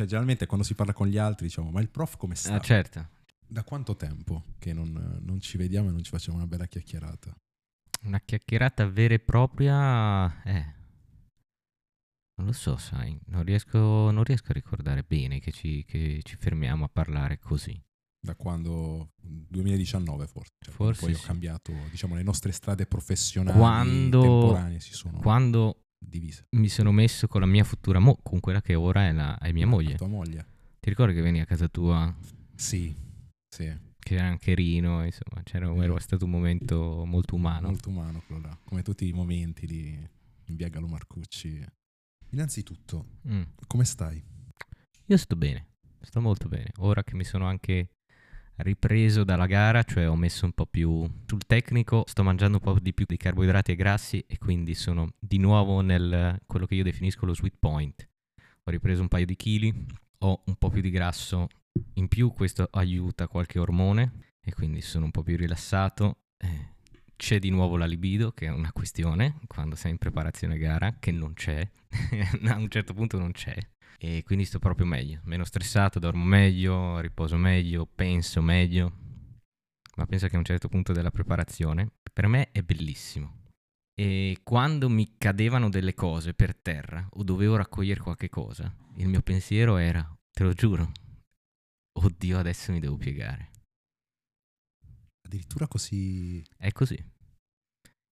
[0.00, 2.54] Cioè, generalmente quando si parla con gli altri diciamo, ma il prof come sta?
[2.54, 3.06] Ah, certo.
[3.46, 7.36] Da quanto tempo che non, non ci vediamo e non ci facciamo una bella chiacchierata?
[8.04, 10.74] Una chiacchierata vera e propria, eh,
[12.36, 16.36] non lo so, sai, non riesco, non riesco a ricordare bene che ci, che ci
[16.36, 17.78] fermiamo a parlare così.
[18.22, 21.20] Da quando 2019 forse, cioè, Forse poi sì.
[21.22, 26.46] ho cambiato, diciamo, le nostre strade professionali Quando- temporanee si sono Quando divise.
[26.56, 29.52] mi sono messo con la mia futura moglie, con quella che ora è, la, è
[29.52, 29.96] mia moglie.
[29.96, 30.46] Tua moglie?
[30.80, 32.12] Ti ricordi che veni a casa tua,
[32.54, 32.94] Sì,
[33.48, 33.64] sì.
[33.64, 37.68] che c'era anche Rino, insomma, c'era, era stato un momento molto umano.
[37.68, 40.08] Molto umano quello là, come tutti i momenti di
[40.46, 41.64] via Gallo Marcucci.
[42.30, 43.42] Innanzitutto, Mm.
[43.66, 44.22] come stai?
[45.06, 45.66] Io sto bene,
[46.00, 46.70] sto molto bene.
[46.78, 47.88] Ora che mi sono anche
[48.62, 52.78] ripreso dalla gara, cioè ho messo un po' più sul tecnico, sto mangiando un po'
[52.80, 56.82] di più di carboidrati e grassi e quindi sono di nuovo nel quello che io
[56.82, 58.08] definisco lo sweet point.
[58.64, 59.86] Ho ripreso un paio di chili,
[60.18, 61.48] ho un po' più di grasso
[61.94, 66.24] in più, questo aiuta qualche ormone e quindi sono un po' più rilassato.
[66.36, 66.78] Eh,
[67.16, 71.12] c'è di nuovo la libido, che è una questione quando sei in preparazione gara, che
[71.12, 71.68] non c'è,
[72.46, 73.56] a un certo punto non c'è
[74.02, 78.96] e quindi sto proprio meglio, meno stressato, dormo meglio, riposo meglio, penso meglio,
[79.96, 83.48] ma penso che a un certo punto della preparazione per me è bellissimo.
[83.94, 89.20] E quando mi cadevano delle cose per terra o dovevo raccogliere qualche cosa, il mio
[89.20, 90.92] pensiero era, te lo giuro,
[91.98, 93.50] oddio adesso mi devo piegare.
[95.26, 96.42] Addirittura così...
[96.56, 96.96] È così.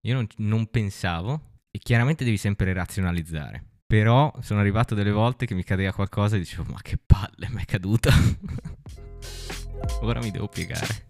[0.02, 3.67] Io non, non pensavo, e chiaramente devi sempre razionalizzare.
[3.90, 7.62] Però sono arrivato delle volte che mi cadeva qualcosa e dicevo, ma che palle, mi
[7.62, 8.12] è caduta.
[10.02, 11.06] Ora mi devo piegare.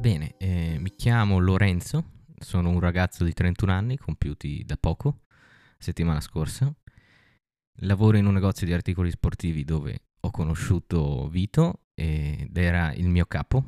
[0.00, 2.15] Bene, eh, mi chiamo Lorenzo,
[2.46, 5.24] sono un ragazzo di 31 anni, compiuti da poco,
[5.78, 6.72] settimana scorsa.
[7.80, 13.26] Lavoro in un negozio di articoli sportivi dove ho conosciuto Vito ed era il mio
[13.26, 13.64] capo,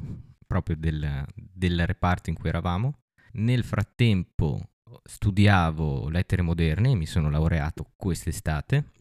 [0.47, 3.01] proprio del, del reparto in cui eravamo.
[3.33, 4.71] Nel frattempo
[5.03, 8.93] studiavo lettere moderne, mi sono laureato quest'estate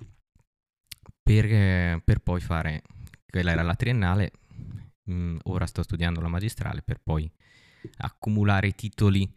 [1.22, 2.82] per, per poi fare,
[3.30, 4.32] quella era la triennale,
[5.10, 7.32] Mm, ora sto studiando la magistrale per poi
[8.00, 9.32] accumulare titoli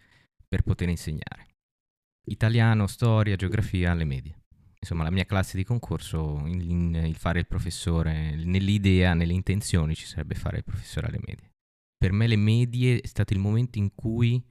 [0.50, 1.46] per poter insegnare.
[2.26, 4.36] Italiano, storia, geografia alle medie.
[4.80, 10.34] Insomma, la mia classe di concorso, il fare il professore, nell'idea, nelle intenzioni ci sarebbe
[10.34, 11.52] fare il professore alle medie.
[11.96, 14.44] Per me le medie è stato il momento in cui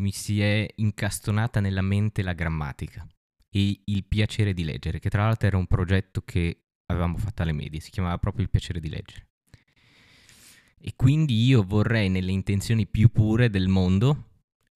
[0.00, 3.06] mi si è incastonata nella mente la grammatica
[3.48, 7.52] e il piacere di leggere, che tra l'altro era un progetto che avevamo fatto alle
[7.52, 9.28] medie, si chiamava proprio il piacere di leggere.
[10.78, 14.31] E quindi io vorrei, nelle intenzioni più pure del mondo,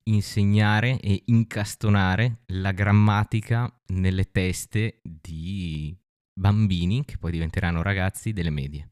[0.08, 5.96] insegnare e incastonare la grammatica nelle teste di
[6.32, 8.90] bambini, che poi diventeranno ragazzi, delle medie.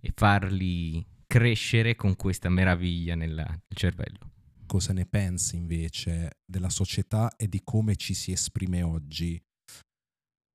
[0.00, 4.32] E farli crescere con questa meraviglia nel, nel cervello.
[4.66, 9.40] Cosa ne pensi invece della società e di come ci si esprime oggi?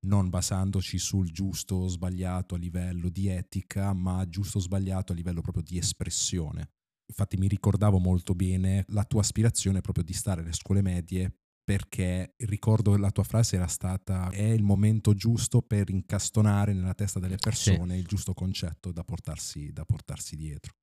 [0.03, 5.15] Non basandoci sul giusto o sbagliato a livello di etica, ma giusto o sbagliato a
[5.15, 6.71] livello proprio di espressione.
[7.11, 12.35] Infatti mi ricordavo molto bene la tua aspirazione proprio di stare alle scuole medie perché
[12.37, 17.35] ricordo la tua frase era stata è il momento giusto per incastonare nella testa delle
[17.35, 20.73] persone il giusto concetto da portarsi, da portarsi dietro.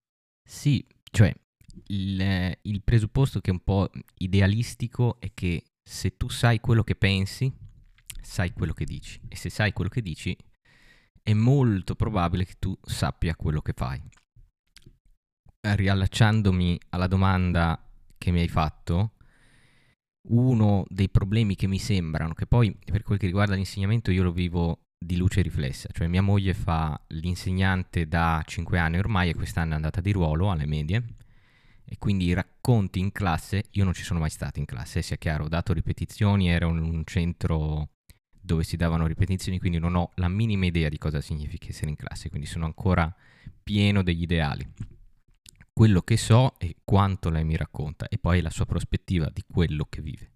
[0.47, 1.35] Sì, cioè
[1.87, 6.95] il, il presupposto che è un po' idealistico è che se tu sai quello che
[6.95, 7.51] pensi,
[8.21, 9.19] sai quello che dici.
[9.29, 10.37] E se sai quello che dici,
[11.23, 14.01] è molto probabile che tu sappia quello che fai.
[15.75, 17.83] Riallacciandomi alla domanda
[18.17, 19.13] che mi hai fatto,
[20.29, 24.33] uno dei problemi che mi sembrano, che poi per quel che riguarda l'insegnamento io lo
[24.33, 29.73] vivo di luce riflessa, cioè mia moglie fa l'insegnante da 5 anni ormai e quest'anno
[29.73, 31.05] è andata di ruolo alle medie
[31.85, 35.17] e quindi i racconti in classe, io non ci sono mai stato in classe, sia
[35.17, 37.91] chiaro, ho dato ripetizioni, era un, un centro
[38.31, 41.97] dove si davano ripetizioni, quindi non ho la minima idea di cosa significa essere in
[41.97, 43.15] classe, quindi sono ancora
[43.63, 44.67] pieno degli ideali.
[45.79, 49.87] Quello che so è quanto lei mi racconta e poi la sua prospettiva di quello
[49.89, 50.33] che vive.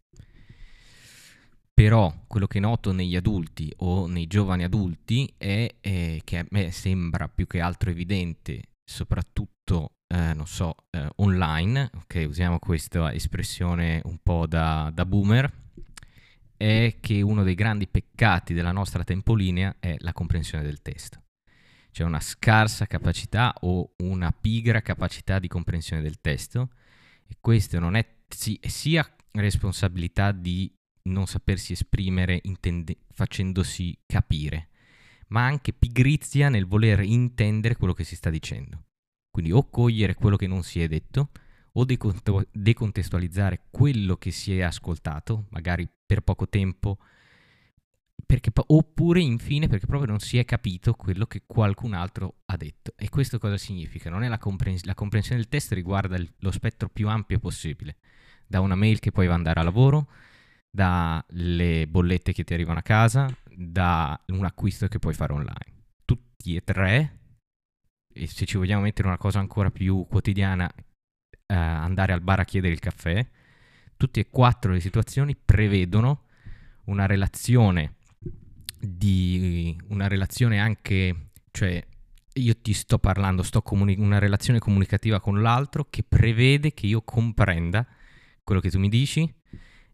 [1.74, 6.70] Però quello che noto negli adulti o nei giovani adulti è, eh, che a me
[6.70, 14.00] sembra più che altro evidente, soprattutto, eh, non so, eh, online, ok, usiamo questa espressione
[14.04, 15.52] un po' da, da boomer,
[16.56, 21.20] è che uno dei grandi peccati della nostra tempolinea è la comprensione del testo.
[21.92, 26.70] C'è una scarsa capacità o una pigra capacità di comprensione del testo
[27.26, 30.74] e questo non è sia responsabilità di
[31.04, 34.70] non sapersi esprimere intende- facendosi capire,
[35.28, 38.84] ma anche pigrizia nel voler intendere quello che si sta dicendo.
[39.30, 41.30] Quindi o cogliere quello che non si è detto,
[41.72, 46.98] o decontestualizzare quello che si è ascoltato, magari per poco tempo,
[48.24, 52.94] perché, oppure infine perché proprio non si è capito quello che qualcun altro ha detto.
[52.96, 54.10] E questo cosa significa?
[54.10, 57.98] La, comprens- la comprensione del testo riguarda il, lo spettro più ampio possibile,
[58.46, 60.08] da una mail che poi va andare a lavoro,
[60.70, 65.84] dalle bollette che ti arrivano a casa, da un acquisto che puoi fare online.
[66.04, 67.18] Tutti e tre,
[68.14, 72.44] e se ci vogliamo mettere una cosa ancora più quotidiana, eh, andare al bar a
[72.44, 73.26] chiedere il caffè,
[73.96, 76.24] tutte e quattro le situazioni prevedono
[76.84, 77.96] una relazione
[78.84, 81.84] di una relazione anche, cioè
[82.34, 87.02] io ti sto parlando, sto comuni- una relazione comunicativa con l'altro che prevede che io
[87.02, 87.86] comprenda
[88.42, 89.32] quello che tu mi dici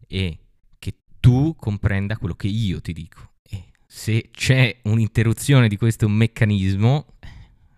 [0.07, 0.39] e
[0.79, 3.33] che tu comprenda quello che io ti dico.
[3.43, 7.05] E se c'è un'interruzione di questo meccanismo,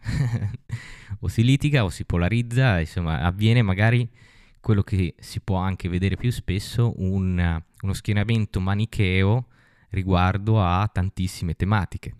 [1.19, 4.09] o si litiga o si polarizza, insomma, avviene magari
[4.61, 9.47] quello che si può anche vedere più spesso, un, uno schieramento manicheo
[9.91, 12.15] riguardo a tantissime tematiche.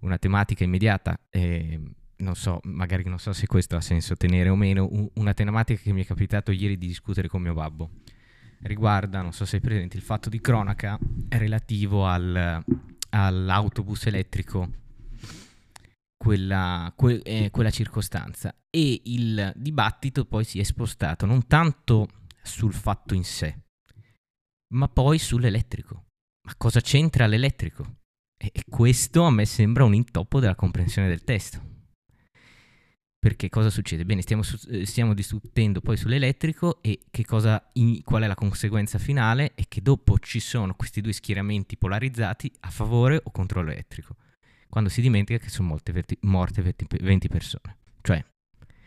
[0.00, 1.78] Una tematica immediata, eh,
[2.16, 5.92] non so, magari non so se questo ha senso tenere o meno, una tematica che
[5.92, 7.90] mi è capitato ieri di discutere con mio babbo.
[8.62, 10.98] Riguarda, non so se è presente, il fatto di cronaca
[11.28, 12.62] relativo al,
[13.10, 14.68] all'autobus elettrico
[16.22, 22.08] quella, que, eh, quella circostanza e il dibattito poi si è spostato non tanto
[22.42, 23.62] sul fatto in sé,
[24.74, 26.09] ma poi sull'elettrico.
[26.46, 27.98] Ma cosa c'entra l'elettrico?
[28.36, 31.68] E, questo a me sembra un intoppo della comprensione del testo.
[33.18, 34.06] Perché cosa succede?
[34.06, 39.52] Bene, stiamo, eh, stiamo discutendo poi sull'elettrico e cosa, in, qual è la conseguenza finale
[39.54, 44.16] è che dopo ci sono questi due schieramenti polarizzati a favore o contro l'elettrico
[44.70, 47.76] quando si dimentica che sono verti- morte 20 persone.
[48.00, 48.24] Cioè,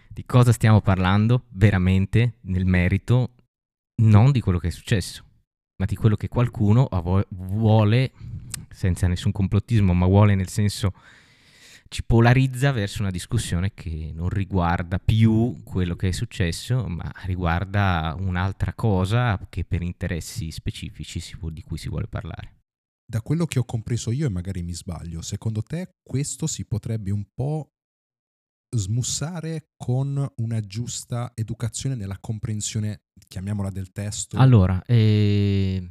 [0.07, 3.35] di cosa stiamo parlando veramente nel merito,
[4.01, 5.23] non di quello che è successo,
[5.83, 6.88] ma di quello che qualcuno
[7.30, 8.13] vuole,
[8.69, 10.94] senza nessun complottismo, ma vuole nel senso
[11.89, 18.15] ci polarizza verso una discussione che non riguarda più quello che è successo, ma riguarda
[18.18, 21.21] un'altra cosa che per interessi specifici
[21.51, 22.62] di cui si vuole parlare.
[23.06, 27.12] Da quello che ho compreso io, e magari mi sbaglio, secondo te questo si potrebbe
[27.12, 27.73] un po'
[28.74, 34.38] smussare con una giusta educazione nella comprensione, chiamiamola del testo?
[34.38, 35.90] Allora, eh,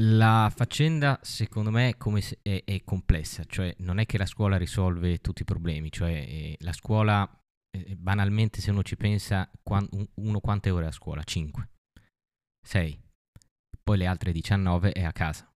[0.00, 5.18] la faccenda secondo me è, è, è, complessa, cioè non è che la scuola risolve
[5.18, 7.28] tutti i problemi, cioè eh, la scuola,
[7.70, 9.50] eh, banalmente se uno ci pensa,
[10.14, 11.22] uno quante ore a scuola?
[11.22, 11.68] 5,
[12.66, 13.00] 6,
[13.82, 15.50] poi le altre 19 è a casa.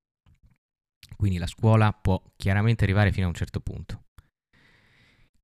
[1.17, 4.07] Quindi la scuola può chiaramente arrivare fino a un certo punto.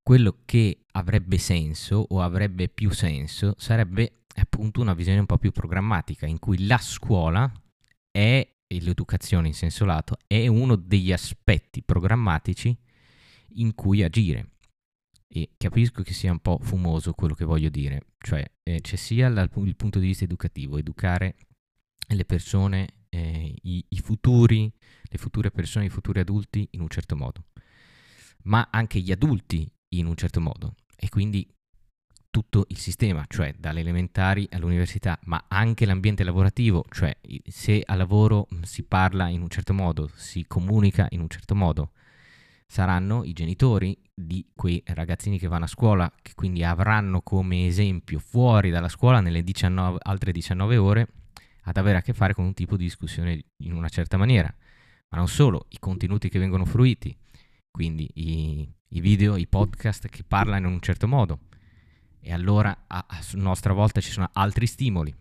[0.08, 5.52] Quello che avrebbe senso o avrebbe più senso sarebbe appunto una visione un po' più
[5.52, 7.52] programmatica in cui la scuola
[8.10, 12.74] è, l'educazione in senso lato, è uno degli aspetti programmatici
[13.56, 14.52] in cui agire.
[15.28, 19.28] E capisco che sia un po' fumoso quello che voglio dire, cioè eh, c'è sia
[19.28, 21.36] dal il punto di vista educativo, educare
[22.14, 27.14] le persone eh, i, i futuri, le future persone, i futuri adulti in un certo
[27.14, 27.44] modo,
[28.44, 31.48] ma anche gli adulti in un certo modo e quindi
[32.30, 38.48] tutto il sistema, cioè dalle elementari all'università, ma anche l'ambiente lavorativo, cioè se a lavoro
[38.62, 41.92] si parla in un certo modo, si comunica in un certo modo,
[42.66, 48.18] saranno i genitori di quei ragazzini che vanno a scuola, che quindi avranno come esempio
[48.18, 51.08] fuori dalla scuola nelle 19, altre 19 ore
[51.62, 54.54] ad avere a che fare con un tipo di discussione in una certa maniera.
[55.10, 57.16] Ma non solo, i contenuti che vengono fruiti,
[57.70, 61.40] quindi i, i video, i podcast che parlano in un certo modo.
[62.20, 65.14] E allora a, a nostra volta ci sono altri stimoli.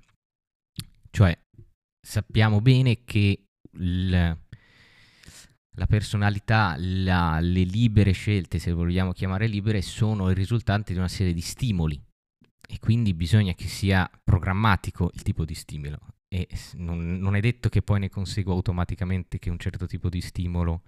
[1.10, 1.38] Cioè,
[2.00, 10.30] sappiamo bene che il, la personalità, la, le libere scelte, se vogliamo chiamare libere, sono
[10.30, 12.02] il risultante di una serie di stimoli
[12.70, 17.70] e quindi bisogna che sia programmatico il tipo di stimolo e non, non, è detto
[17.70, 20.82] che poi ne consegua automaticamente che un certo tipo di stimolo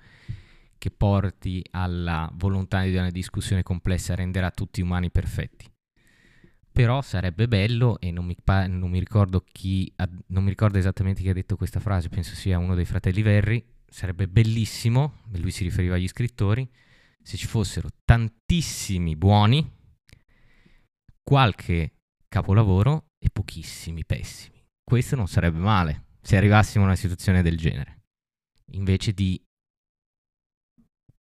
[0.79, 5.69] che porti alla volontà di una discussione complessa renderà tutti umani perfetti.
[6.71, 10.77] però sarebbe bello e non mi, pa- non mi ricordo chi, ha- non mi ricordo
[10.77, 15.51] esattamente chi ha detto questa frase, penso sia uno dei fratelli Verri, sarebbe bellissimo, lui
[15.51, 16.65] si riferiva agli scrittori,
[17.21, 19.69] se ci fossero tantissimi buoni,
[21.21, 21.95] qualche
[22.29, 24.63] capolavoro e pochissimi pessimi.
[24.81, 28.03] Questo non sarebbe male se arrivassimo a una situazione del genere.
[28.71, 29.41] Invece di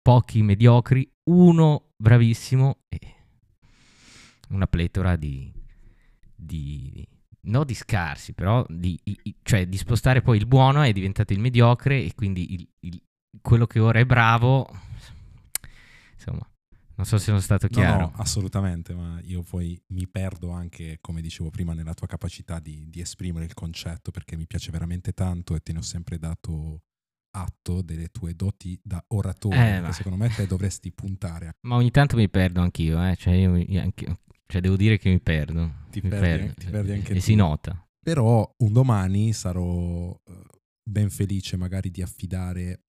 [0.09, 2.99] pochi mediocri, uno bravissimo e
[4.49, 5.53] una pletora di,
[6.35, 7.07] di
[7.41, 8.99] no di scarsi, però di,
[9.43, 13.03] cioè, di spostare poi il buono è diventato il mediocre e quindi il, il,
[13.39, 14.67] quello che ora è bravo,
[16.15, 16.49] insomma,
[16.95, 17.99] non so se sono stato chiaro.
[17.99, 22.59] No, no, assolutamente, ma io poi mi perdo anche, come dicevo prima, nella tua capacità
[22.59, 26.17] di, di esprimere il concetto perché mi piace veramente tanto e te ne ho sempre
[26.17, 26.81] dato
[27.31, 31.55] atto delle tue doti da oratore eh, che secondo me te dovresti puntare.
[31.61, 33.15] Ma ogni tanto mi perdo anch'io, eh?
[33.15, 35.87] cioè, io, anche, cioè devo dire che mi perdo.
[35.89, 36.53] Ti, mi perdi, perdo.
[36.53, 37.21] ti perdi anche e tu.
[37.21, 37.87] si nota.
[38.01, 40.45] Però un domani sarò eh,
[40.83, 42.83] ben felice magari di affidare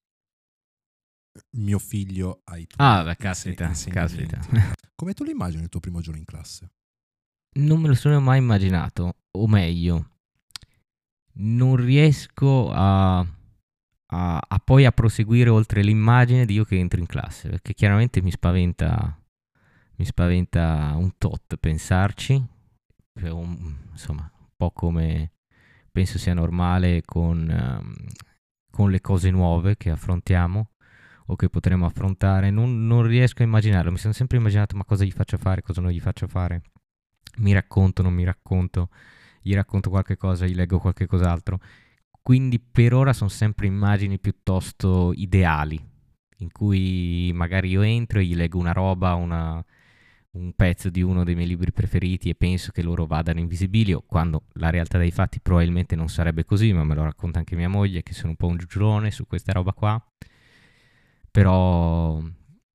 [1.57, 4.41] mio figlio ai tuoi Ah, beh, caspita, caspita.
[4.95, 6.71] Come tu lo immagini il tuo primo giorno in classe?
[7.53, 10.11] Non me lo sono mai immaginato, o meglio,
[11.35, 13.27] non riesco a,
[14.13, 18.23] a, a poi a proseguire oltre l'immagine di io che entro in classe, perché chiaramente
[18.23, 19.21] mi spaventa,
[19.97, 22.43] mi spaventa un tot pensarci,
[23.23, 25.33] un, insomma, un po' come
[25.93, 27.95] penso sia normale con, um,
[28.71, 30.71] con le cose nuove che affrontiamo
[31.27, 33.93] o che potremo affrontare, non, non, riesco a immaginarlo.
[33.93, 36.63] Mi sono sempre immaginato ma cosa gli faccio fare, cosa non gli faccio fare.
[37.39, 38.89] Mi racconto, non mi racconto,
[39.41, 41.61] gli racconto qualche cosa, gli leggo qualche cos'altro.
[42.23, 45.81] Quindi per ora sono sempre immagini piuttosto ideali,
[46.39, 49.65] in cui magari io entro e gli leggo una roba, una,
[50.33, 54.03] un pezzo di uno dei miei libri preferiti e penso che loro vadano in visibilio,
[54.07, 57.69] quando la realtà dei fatti probabilmente non sarebbe così, ma me lo racconta anche mia
[57.69, 60.03] moglie che sono un po' un giugiolone su questa roba qua
[61.31, 62.21] però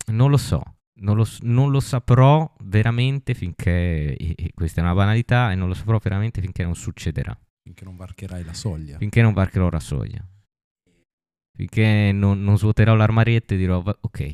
[0.08, 0.64] non lo so,
[0.96, 5.74] non lo, non lo saprò veramente finché, e questa è una banalità, e non lo
[5.74, 7.38] saprò veramente finché non succederà.
[7.66, 9.00] Finché non varcherai la soglia.
[9.00, 10.24] Finché non varcherò la soglia.
[11.58, 14.32] Finché non, non svuoterò l'armarietto e dirò, ok,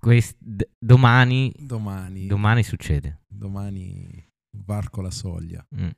[0.00, 3.20] quest, d- domani, domani, domani succede.
[3.28, 4.26] Domani
[4.64, 5.64] varco la soglia.
[5.76, 5.90] Mm.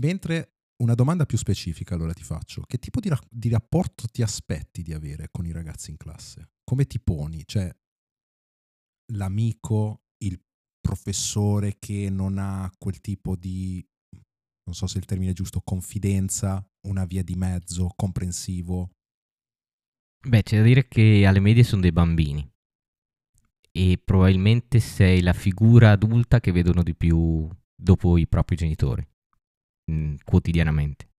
[0.00, 2.62] Mentre una domanda più specifica allora ti faccio.
[2.62, 6.52] Che tipo di, ra- di, rapporto ti aspetti di avere con i ragazzi in classe?
[6.64, 7.42] Come ti poni?
[7.44, 7.70] Cioè,
[9.12, 10.40] l'amico, il
[10.80, 13.86] professore che non ha quel tipo di,
[14.66, 18.90] non so se il termine è giusto, confidenza, una via di mezzo, comprensivo?
[20.26, 22.48] Beh, c'è da dire che alle medie sono dei bambini
[23.70, 29.06] e probabilmente sei la figura adulta che vedono di più dopo i propri genitori
[29.84, 31.10] mh, mm, quotidianamente.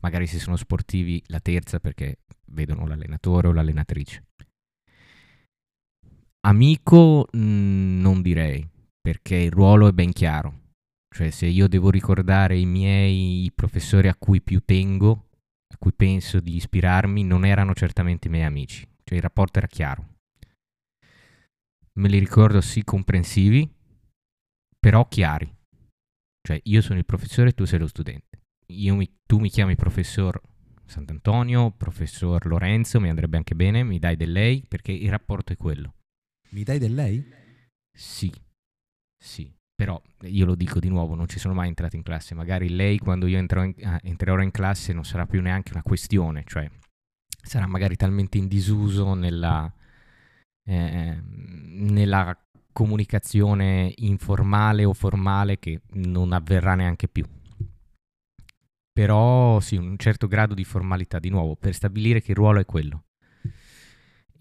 [0.00, 4.26] Magari se sono sportivi la terza perché vedono l'allenatore o l'allenatrice.
[6.40, 8.68] Amico mh, mm, non direi,
[9.00, 10.59] perché il ruolo è ben chiaro.
[11.12, 15.28] Cioè se io devo ricordare i miei professori a cui più tengo,
[15.72, 18.86] a cui penso di ispirarmi, non erano certamente i miei amici.
[19.02, 20.08] Cioè il rapporto era chiaro.
[21.94, 23.68] Me li ricordo sì comprensivi,
[24.78, 25.52] però chiari.
[26.42, 28.38] Cioè io sono il professore e tu sei lo studente.
[28.68, 30.40] Mi, tu mi chiami professor
[30.86, 35.56] Sant'Antonio, professor Lorenzo, mi andrebbe anche bene, mi dai del lei perché il rapporto è
[35.56, 35.94] quello.
[36.50, 37.24] Mi dai del lei?
[37.92, 38.32] Sì,
[39.16, 39.52] sì.
[39.80, 42.34] Però io lo dico di nuovo, non ci sono mai entrato in classe.
[42.34, 43.46] Magari lei quando io in,
[43.84, 46.70] ah, entrerò in classe non sarà più neanche una questione, cioè
[47.42, 49.72] sarà magari talmente in disuso nella,
[50.64, 52.38] eh, nella
[52.74, 57.24] comunicazione informale o formale che non avverrà neanche più.
[58.92, 62.66] Però sì, un certo grado di formalità di nuovo per stabilire che il ruolo è
[62.66, 63.04] quello.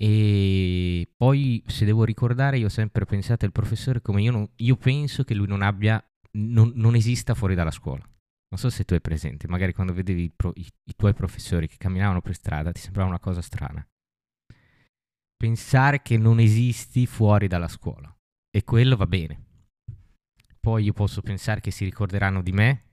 [0.01, 4.77] E poi se devo ricordare, io ho sempre pensato al professore come io, non, io
[4.77, 6.01] penso che lui non abbia,
[6.37, 8.01] non, non, esista fuori dalla scuola.
[8.49, 11.67] Non so se tu hai presente, magari quando vedevi i, pro, i, i tuoi professori
[11.67, 13.85] che camminavano per strada ti sembrava una cosa strana.
[15.35, 18.13] Pensare che non esisti fuori dalla scuola.
[18.49, 19.47] E quello va bene.
[20.61, 22.83] Poi io posso pensare che si ricorderanno di me,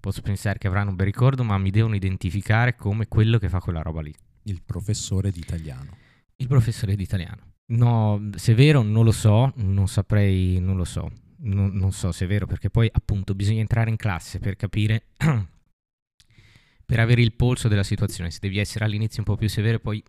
[0.00, 3.60] posso pensare che avranno un bel ricordo, ma mi devono identificare come quello che fa
[3.60, 4.14] quella roba lì.
[4.44, 5.96] Il professore di italiano.
[6.36, 7.52] Il professore di italiano.
[7.66, 11.10] No, se è vero non lo so, non saprei, non lo so.
[11.46, 15.08] Non, non so se è vero perché poi appunto bisogna entrare in classe per capire,
[16.86, 18.30] per avere il polso della situazione.
[18.30, 20.02] Se devi essere all'inizio un po' più severo poi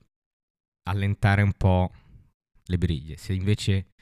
[0.88, 1.92] allentare un po'
[2.66, 3.18] le briglie.
[3.18, 3.94] Se invece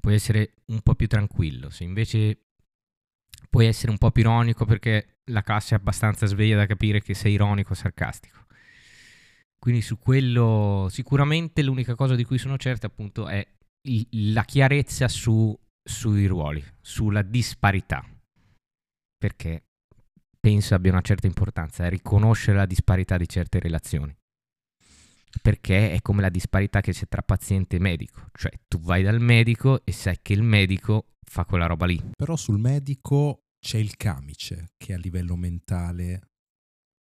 [0.00, 2.46] puoi essere un po' più tranquillo, se invece
[3.50, 7.14] puoi essere un po' più ironico perché la classe è abbastanza sveglia da capire che
[7.14, 8.45] sei ironico o sarcastico.
[9.58, 13.46] Quindi su quello sicuramente l'unica cosa di cui sono certo appunto è
[13.88, 18.04] il, la chiarezza su, sui ruoli, sulla disparità.
[19.18, 19.64] Perché
[20.38, 24.14] penso abbia una certa importanza, riconoscere la disparità di certe relazioni.
[25.42, 29.20] Perché è come la disparità che c'è tra paziente e medico, cioè tu vai dal
[29.20, 32.00] medico e sai che il medico fa quella roba lì.
[32.16, 36.20] Però sul medico c'è il camice che a livello mentale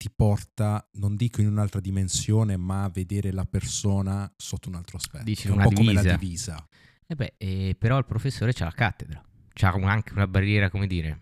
[0.00, 4.96] ti porta, non dico in un'altra dimensione, ma a vedere la persona sotto un altro
[4.96, 5.24] aspetto.
[5.24, 6.16] Dici è un po' come la divisa.
[6.16, 6.68] divisa.
[7.06, 10.86] E beh, eh, però il professore c'ha la cattedra, c'ha un- anche una barriera, come
[10.86, 11.20] dire,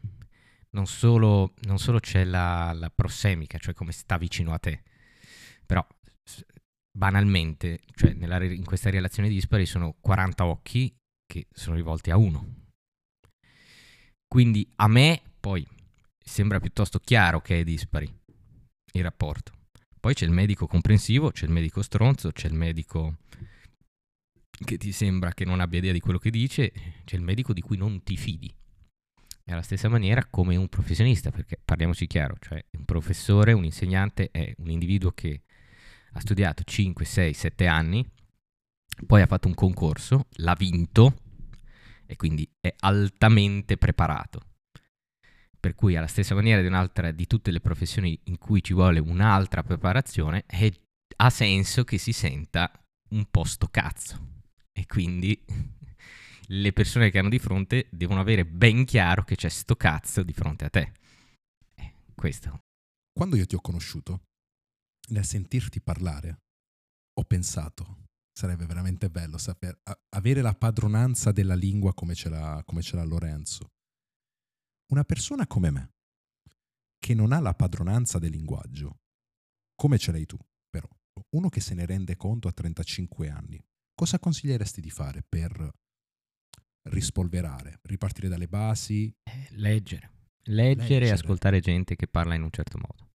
[0.70, 4.84] non solo, non solo c'è la, la prossemica, cioè come sta vicino a te,
[5.66, 5.84] però
[6.96, 12.66] banalmente, cioè nella in questa relazione dispari sono 40 occhi che sono rivolti a uno.
[14.24, 15.66] Quindi a me poi
[16.22, 18.26] sembra piuttosto chiaro che è dispari
[18.92, 19.52] il rapporto.
[20.00, 23.18] Poi c'è il medico comprensivo, c'è il medico stronzo, c'è il medico
[24.50, 26.72] che ti sembra che non abbia idea di quello che dice,
[27.04, 28.52] c'è il medico di cui non ti fidi.
[29.44, 34.30] È alla stessa maniera come un professionista, perché parliamoci chiaro, cioè un professore, un insegnante
[34.30, 35.42] è un individuo che
[36.12, 38.06] ha studiato 5, 6, 7 anni,
[39.06, 41.22] poi ha fatto un concorso, l'ha vinto
[42.06, 44.47] e quindi è altamente preparato.
[45.60, 49.62] Per cui alla stessa maniera di, di tutte le professioni in cui ci vuole un'altra
[49.62, 50.72] preparazione, è-
[51.16, 52.70] ha senso che si senta
[53.10, 54.36] un po' sto cazzo.
[54.72, 55.44] E quindi
[56.46, 60.32] le persone che hanno di fronte devono avere ben chiaro che c'è sto cazzo di
[60.32, 60.92] fronte a te.
[61.74, 62.60] Eh, questo.
[63.12, 64.22] Quando io ti ho conosciuto,
[65.08, 66.38] nel sentirti parlare,
[67.18, 72.82] ho pensato, sarebbe veramente bello saper, avere la padronanza della lingua come ce, l'ha, come
[72.82, 73.70] ce l'ha Lorenzo.
[74.88, 75.92] Una persona come me,
[76.98, 79.00] che non ha la padronanza del linguaggio,
[79.74, 80.88] come ce l'hai tu, però,
[81.30, 83.62] uno che se ne rende conto a 35 anni,
[83.94, 85.70] cosa consiglieresti di fare per
[86.84, 89.14] rispolverare, ripartire dalle basi?
[89.22, 90.10] Eh, leggere.
[90.44, 90.76] leggere.
[90.78, 91.06] Leggere.
[91.06, 93.10] e ascoltare gente che parla in un certo modo.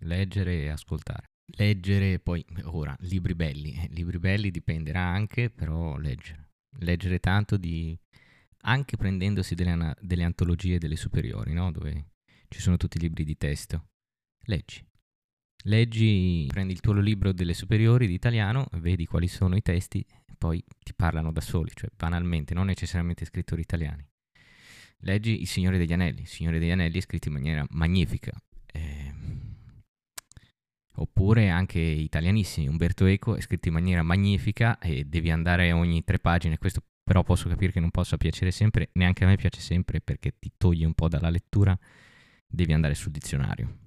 [0.00, 1.30] Leggere e ascoltare.
[1.56, 3.74] Leggere poi, ora, libri belli.
[3.74, 6.50] Eh, libri belli dipenderà anche, però leggere.
[6.78, 7.96] Leggere tanto di...
[8.66, 11.70] anche prendendosi delle, ana- delle antologie delle superiori, no?
[11.70, 12.10] Dove
[12.48, 13.88] ci sono tutti i libri di testo.
[14.44, 14.84] Leggi.
[15.64, 20.34] Leggi, prendi il tuo libro delle superiori di italiano, vedi quali sono i testi, e
[20.36, 24.06] poi ti parlano da soli, cioè banalmente, non necessariamente scrittori italiani.
[25.00, 26.22] Leggi Il Signore degli Anelli.
[26.22, 28.32] Il Signore degli Anelli è scritto in maniera magnifica.
[28.72, 29.12] Eh,
[30.94, 32.68] oppure anche italianissimi.
[32.68, 36.58] Umberto Eco è scritto in maniera magnifica e devi andare ogni tre pagine.
[36.58, 40.36] Questo però posso capire che non possa piacere sempre, neanche a me piace sempre perché
[40.40, 41.78] ti toglie un po' dalla lettura.
[42.48, 43.78] Devi andare sul dizionario.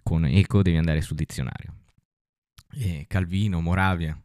[0.00, 1.74] Con Eco devi andare sul dizionario.
[2.70, 4.16] E Calvino, Moravia,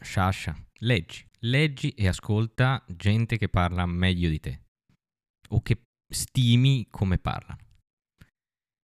[0.00, 4.62] Sciascia, leggi, leggi e ascolta gente che parla meglio di te
[5.50, 7.60] o che stimi come parlano.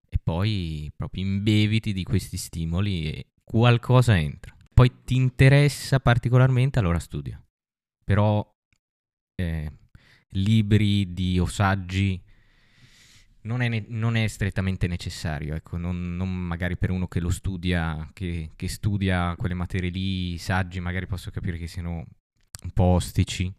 [0.08, 4.56] E poi proprio imbeviti di questi stimoli e qualcosa entra.
[4.78, 7.44] Poi ti interessa particolarmente, allora studia.
[8.06, 8.48] Però
[9.42, 9.72] eh,
[10.34, 12.22] libri di o saggi
[13.42, 17.32] non è, ne- non è strettamente necessario, ecco, non, non magari per uno che lo
[17.32, 22.06] studia, che, che studia quelle materie lì, saggi magari posso capire che siano
[22.62, 23.52] un po' ostici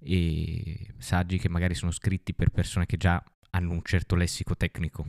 [0.00, 5.06] e saggi che magari sono scritti per persone che già hanno un certo lessico tecnico.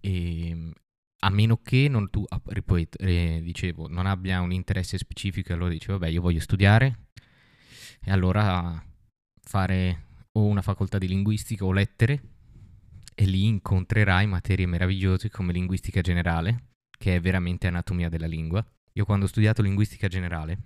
[0.00, 0.72] E,
[1.22, 5.70] a meno che non tu, ah, ripeto, eh, dicevo, non abbia un interesse specifico, allora
[5.70, 7.08] dicevo, vabbè, io voglio studiare
[8.02, 8.82] e allora
[9.42, 12.22] fare o una facoltà di linguistica o lettere
[13.14, 18.64] e lì incontrerai materie meravigliose come linguistica generale, che è veramente anatomia della lingua.
[18.94, 20.58] Io quando ho studiato linguistica generale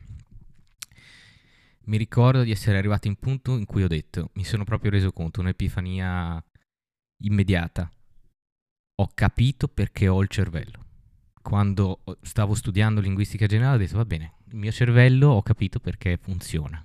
[1.86, 5.12] mi ricordo di essere arrivato in punto in cui ho detto, mi sono proprio reso
[5.12, 6.42] conto, un'epifania
[7.24, 7.90] immediata.
[8.96, 10.83] Ho capito perché ho il cervello.
[11.42, 16.16] Quando stavo studiando linguistica generale ho detto, va bene, il mio cervello ho capito perché
[16.16, 16.85] funziona.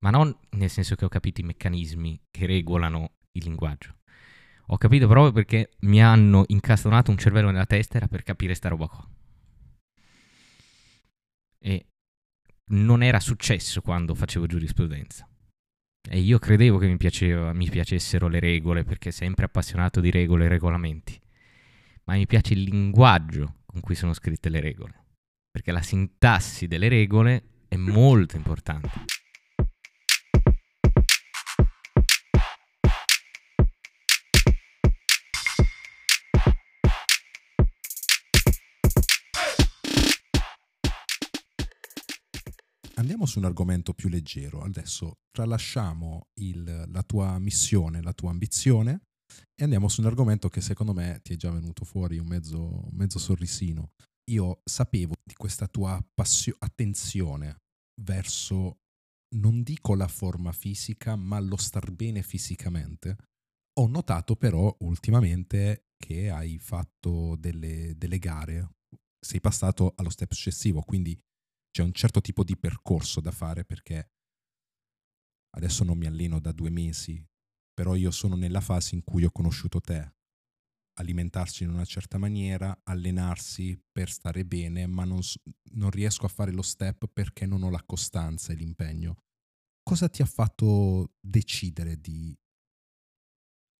[0.00, 3.96] Ma non nel senso che ho capito i meccanismi che regolano il linguaggio.
[4.68, 8.68] Ho capito proprio perché mi hanno incastonato un cervello nella testa era per capire sta
[8.68, 9.08] roba qua.
[11.58, 11.86] E
[12.70, 15.28] non era successo quando facevo giurisprudenza.
[16.08, 20.44] E io credevo che mi, piaceva, mi piacessero le regole perché sempre appassionato di regole
[20.44, 21.20] e regolamenti.
[22.04, 25.04] Ma mi piace il linguaggio con cui sono scritte le regole.
[25.50, 28.90] Perché la sintassi delle regole è molto importante.
[43.06, 44.62] Andiamo su un argomento più leggero.
[44.62, 49.02] Adesso tralasciamo il, la tua missione, la tua ambizione
[49.54, 52.58] e andiamo su un argomento che secondo me ti è già venuto fuori un mezzo,
[52.58, 53.92] un mezzo sorrisino.
[54.32, 57.58] Io sapevo di questa tua passio- attenzione
[58.02, 58.78] verso,
[59.36, 63.16] non dico la forma fisica, ma lo star bene fisicamente.
[63.78, 68.70] Ho notato però ultimamente che hai fatto delle, delle gare,
[69.24, 71.16] sei passato allo step successivo, quindi
[71.76, 74.12] c'è un certo tipo di percorso da fare perché
[75.56, 77.22] adesso non mi alleno da due mesi,
[77.74, 80.14] però io sono nella fase in cui ho conosciuto te.
[80.98, 85.20] Alimentarsi in una certa maniera, allenarsi per stare bene, ma non,
[85.72, 89.24] non riesco a fare lo step perché non ho la costanza e l'impegno.
[89.82, 92.34] Cosa ti ha fatto decidere di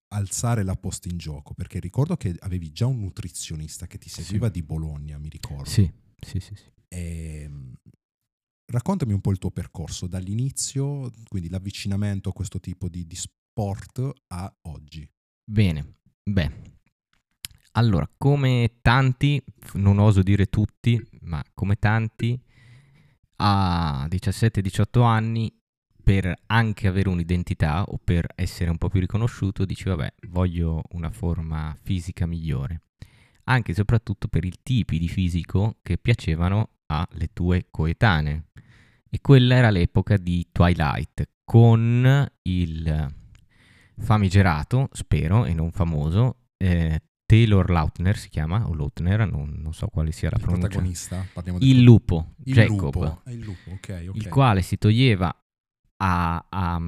[0.09, 1.55] alzare la posta in gioco?
[1.55, 4.51] Perché ricordo che avevi già un nutrizionista che ti seguiva sì.
[4.51, 5.67] di Bologna, mi ricordo.
[5.67, 6.53] Sì, sì, sì.
[6.53, 6.75] sì.
[6.87, 7.73] E, ehm,
[8.65, 14.09] raccontami un po' il tuo percorso dall'inizio, quindi l'avvicinamento a questo tipo di, di sport
[14.27, 15.09] a oggi.
[15.43, 16.75] Bene, beh.
[17.73, 19.41] Allora, come tanti,
[19.73, 22.39] non oso dire tutti, ma come tanti,
[23.37, 25.53] a 17-18 anni
[26.03, 31.11] per anche avere un'identità o per essere un po' più riconosciuto, dici vabbè, voglio una
[31.11, 32.81] forma fisica migliore.
[33.43, 38.45] Anche e soprattutto per i tipi di fisico che piacevano alle tue coetanee.
[39.09, 43.15] E quella era l'epoca di Twilight, con il
[43.97, 49.87] famigerato, spero, e non famoso, eh, Taylor Lautner si chiama, o Lautner, non, non, so
[49.87, 50.67] quale sia la il pronuncia.
[50.67, 51.25] protagonista,
[51.59, 53.21] il lupo, il Jacob, lupo.
[53.25, 53.71] Il, lupo.
[53.71, 54.21] Okay, okay.
[54.21, 55.35] il quale si toglieva
[55.97, 56.81] a, a,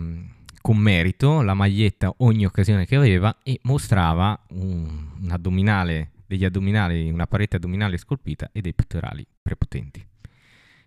[0.61, 7.09] con merito la maglietta ogni occasione che aveva e mostrava un, un addominale, degli addominali,
[7.09, 10.05] una parete addominale scolpita e dei pettorali prepotenti.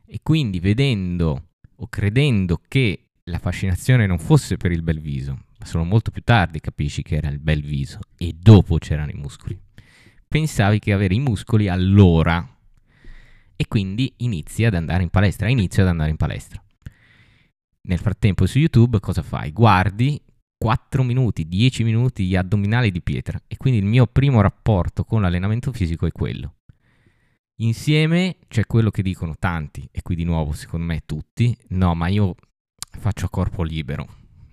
[0.07, 5.67] E quindi vedendo o credendo che la fascinazione non fosse per il bel viso, ma
[5.67, 9.61] solo molto più tardi capisci che era il bel viso e dopo c'erano i muscoli.
[10.29, 12.49] Pensavi che avere i muscoli allora
[13.57, 16.63] e quindi inizi ad andare in palestra, inizio ad andare in palestra.
[17.89, 19.51] Nel frattempo su YouTube cosa fai?
[19.51, 20.23] Guardi
[20.63, 25.21] 4 minuti, 10 minuti gli addominali di pietra e quindi il mio primo rapporto con
[25.21, 26.59] l'allenamento fisico è quello.
[27.63, 32.07] Insieme c'è quello che dicono tanti e qui di nuovo secondo me tutti, no ma
[32.07, 32.37] io
[32.97, 34.07] faccio a corpo libero,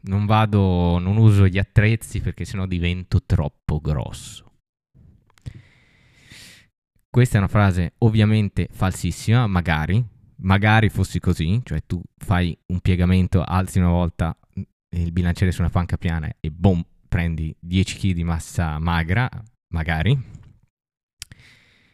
[0.05, 4.51] non vado, non uso gli attrezzi perché sennò divento troppo grosso.
[7.07, 10.03] Questa è una frase ovviamente falsissima, magari,
[10.37, 14.35] magari fossi così, cioè tu fai un piegamento, alzi una volta
[14.95, 19.29] il bilanciere su una panca piana e boom, prendi 10 kg di massa magra,
[19.73, 20.37] magari.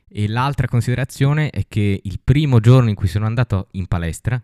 [0.07, 4.41] E l'altra considerazione è che il primo giorno in cui sono andato in palestra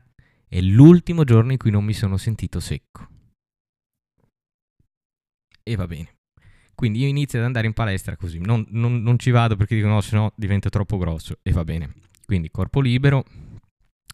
[0.48, 3.08] è l'ultimo giorno in cui non mi sono sentito secco.
[5.64, 6.16] E va bene.
[6.76, 9.88] Quindi io inizio ad andare in palestra così, non, non, non ci vado perché dico
[9.88, 11.94] no, se no divento troppo grosso e va bene.
[12.26, 13.24] Quindi corpo libero,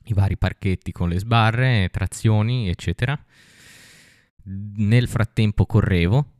[0.04, 3.17] i vari parchetti con le sbarre, trazioni, eccetera.
[4.49, 6.33] Nel frattempo correvo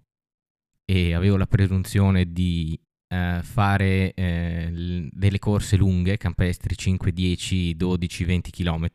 [0.86, 8.24] e avevo la presunzione di eh, fare eh, delle corse lunghe, campestri 5, 10, 12,
[8.24, 8.88] 20 km,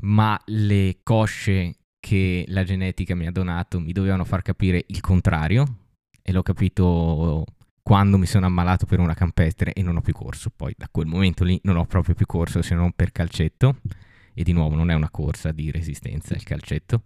[0.00, 5.82] ma le cosce che la genetica mi ha donato mi dovevano far capire il contrario
[6.20, 7.44] e l'ho capito
[7.82, 10.50] quando mi sono ammalato per una campestre e non ho più corso.
[10.50, 13.80] Poi da quel momento lì non ho proprio più corso se non per calcetto.
[14.34, 17.02] E di nuovo non è una corsa di resistenza il calcetto.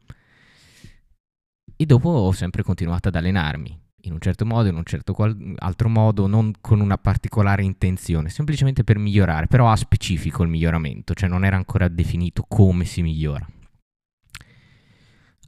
[1.77, 5.55] E dopo ho sempre continuato ad allenarmi, in un certo modo, in un certo qual-
[5.59, 11.13] altro modo, non con una particolare intenzione, semplicemente per migliorare, però a specifico il miglioramento,
[11.15, 13.47] cioè non era ancora definito come si migliora.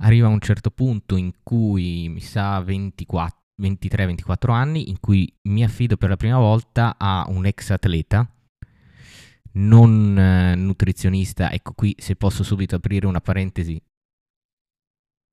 [0.00, 5.96] Arriva un certo punto in cui mi sa 24 23-24 anni in cui mi affido
[5.96, 8.30] per la prima volta a un ex atleta,
[9.54, 11.50] non eh, nutrizionista.
[11.50, 13.80] Ecco qui se posso subito aprire una parentesi.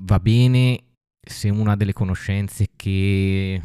[0.03, 0.83] Va bene
[1.25, 3.61] se una delle conoscenze che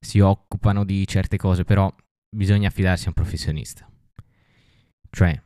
[0.00, 1.92] si occupano di certe cose, però
[2.34, 3.90] bisogna affidarsi a un professionista.
[5.10, 5.42] Cioè,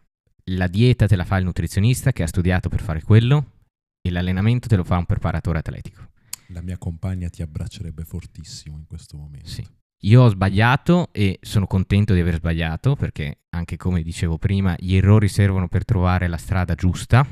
[0.51, 3.53] la dieta te la fa il nutrizionista che ha studiato per fare quello
[4.01, 6.11] e l'allenamento te lo fa un preparatore atletico.
[6.49, 9.49] La mia compagna ti abbraccerebbe fortissimo in questo momento.
[9.49, 9.67] Sì.
[10.03, 14.97] Io ho sbagliato e sono contento di aver sbagliato perché, anche come dicevo prima, gli
[14.97, 17.27] errori servono per trovare la strada giusta.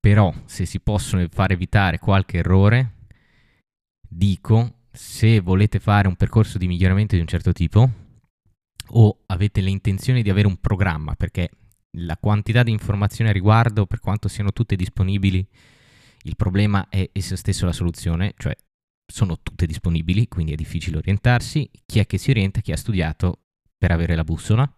[0.00, 2.94] Però, se si possono far evitare qualche errore,
[4.08, 7.88] dico, se volete fare un percorso di miglioramento di un certo tipo
[8.92, 11.50] o avete le intenzioni di avere un programma, perché
[11.98, 15.46] la quantità di informazioni a riguardo, per quanto siano tutte disponibili,
[16.22, 18.56] il problema è esso stesso la soluzione, cioè
[19.10, 21.70] sono tutte disponibili, quindi è difficile orientarsi.
[21.84, 22.60] Chi è che si orienta?
[22.60, 23.42] Chi ha studiato
[23.76, 24.72] per avere la bussola.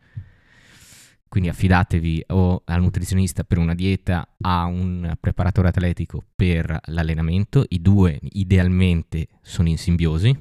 [1.33, 7.65] Quindi affidatevi o al nutrizionista per una dieta, a un preparatore atletico per l'allenamento.
[7.71, 10.39] I due idealmente sono in simbiosi,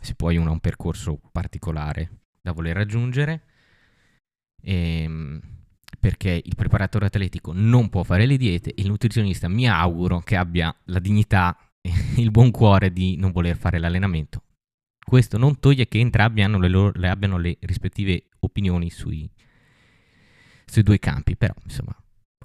[0.00, 3.42] se poi uno ha un percorso particolare da voler raggiungere.
[4.62, 5.38] Ehm,
[6.00, 10.74] perché il preparatore atletico non può fare le diete il nutrizionista mi auguro che abbia
[10.84, 14.44] la dignità e il buon cuore di non voler fare l'allenamento.
[15.04, 19.30] Questo non toglie che entrambi le loro, le abbiano le rispettive opinioni sui,
[20.72, 21.94] sui due campi, però insomma,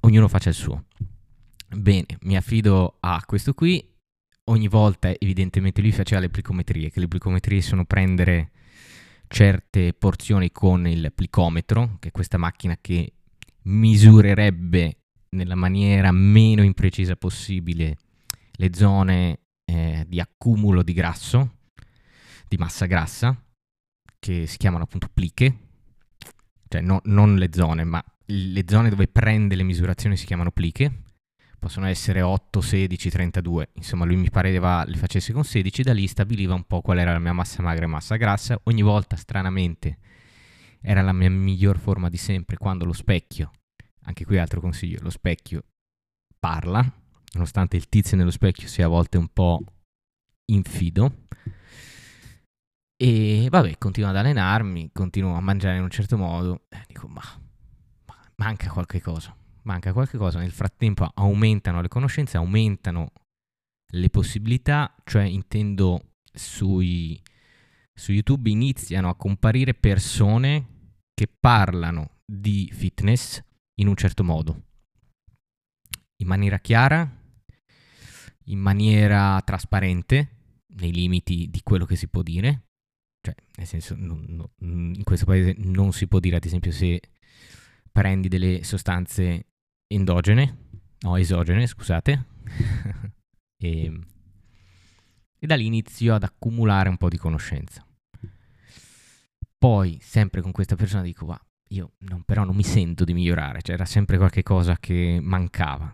[0.02, 0.84] ognuno faccia il suo.
[1.66, 3.82] Bene, mi affido a questo qui.
[4.44, 8.50] Ogni volta evidentemente lui faceva le plicometrie, che le plicometrie sono prendere
[9.28, 13.14] certe porzioni con il plicometro, che è questa macchina che
[13.62, 17.96] misurerebbe nella maniera meno imprecisa possibile
[18.52, 21.56] le zone eh, di accumulo di grasso,
[22.46, 23.42] di massa grassa,
[24.18, 25.58] che si chiamano appunto pliche,
[26.68, 31.04] cioè no, non le zone, ma le zone dove prende le misurazioni si chiamano pliche,
[31.58, 36.06] possono essere 8, 16, 32, insomma lui mi pareva le facesse con 16, da lì
[36.06, 39.98] stabiliva un po' qual era la mia massa magra e massa grassa, ogni volta stranamente
[40.80, 43.50] era la mia miglior forma di sempre quando lo specchio,
[44.02, 45.64] anche qui altro consiglio, lo specchio
[46.38, 46.84] parla,
[47.32, 49.60] nonostante il tizio nello specchio sia a volte un po'
[50.46, 51.26] infido.
[53.00, 57.22] E vabbè, continuo ad allenarmi, continuo a mangiare in un certo modo, e dico ma
[58.40, 63.12] manca qualche cosa, manca qualche cosa, nel frattempo aumentano le conoscenze, aumentano
[63.92, 67.20] le possibilità, cioè intendo sui,
[67.92, 73.42] su YouTube iniziano a comparire persone che parlano di fitness
[73.80, 74.66] in un certo modo,
[76.16, 77.10] in maniera chiara,
[78.44, 80.36] in maniera trasparente,
[80.78, 82.66] nei limiti di quello che si può dire,
[83.20, 87.00] cioè nel senso non, non, in questo paese non si può dire ad esempio se
[87.98, 89.46] prendi delle sostanze
[89.88, 90.56] endogene,
[91.00, 92.26] no, esogene, scusate,
[93.60, 94.00] e,
[95.36, 97.84] e da lì inizio ad accumulare un po' di conoscenza.
[99.58, 103.62] Poi, sempre con questa persona, dico, va, io non, però non mi sento di migliorare,
[103.62, 105.92] c'era cioè sempre qualche cosa che mancava.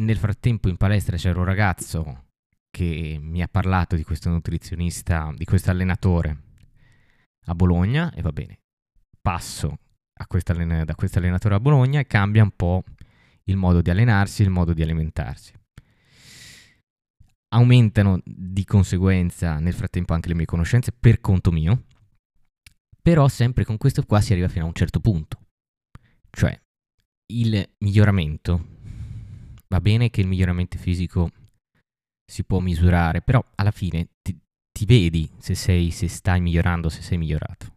[0.00, 2.28] Nel frattempo in palestra c'era un ragazzo
[2.70, 6.42] che mi ha parlato di questo nutrizionista, di questo allenatore
[7.44, 8.60] a Bologna e va bene,
[9.20, 9.80] passo
[10.16, 10.26] da
[10.94, 12.84] questo allenatore a Bologna e cambia un po'
[13.44, 15.52] il modo di allenarsi, il modo di alimentarsi.
[17.54, 21.84] Aumentano di conseguenza nel frattempo anche le mie conoscenze per conto mio,
[23.00, 25.40] però sempre con questo qua si arriva fino a un certo punto.
[26.30, 26.58] Cioè,
[27.32, 28.66] il miglioramento,
[29.68, 31.30] va bene che il miglioramento fisico
[32.24, 34.36] si può misurare, però alla fine ti,
[34.72, 37.73] ti vedi se, sei, se stai migliorando, se sei migliorato.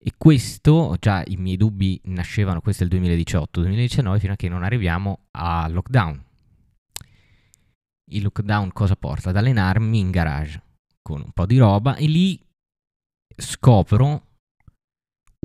[0.00, 4.62] E questo, già i miei dubbi nascevano, questo è il 2018-2019, fino a che non
[4.62, 6.24] arriviamo al lockdown.
[8.10, 9.30] Il lockdown cosa porta?
[9.30, 10.62] Ad allenarmi in garage
[11.02, 12.40] con un po' di roba e lì
[13.34, 14.28] scopro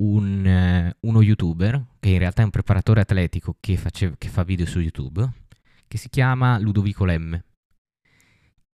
[0.02, 4.42] un, eh, uno youtuber, che in realtà è un preparatore atletico che, face, che fa
[4.42, 5.28] video su YouTube,
[5.86, 7.44] che si chiama Ludovico Lemme,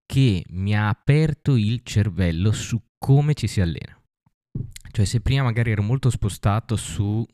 [0.07, 4.00] che mi ha aperto il cervello su come ci si allena.
[4.91, 7.25] Cioè, se prima magari ero molto spostato su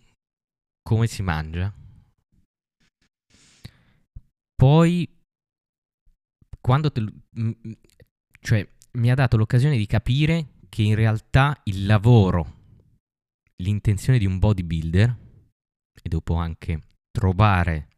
[0.82, 1.74] come si mangia,
[4.54, 5.08] poi
[6.60, 7.04] quando te,
[8.40, 12.54] cioè, mi ha dato l'occasione di capire che in realtà il lavoro,
[13.62, 15.18] l'intenzione di un bodybuilder
[16.02, 17.88] e dopo anche trovare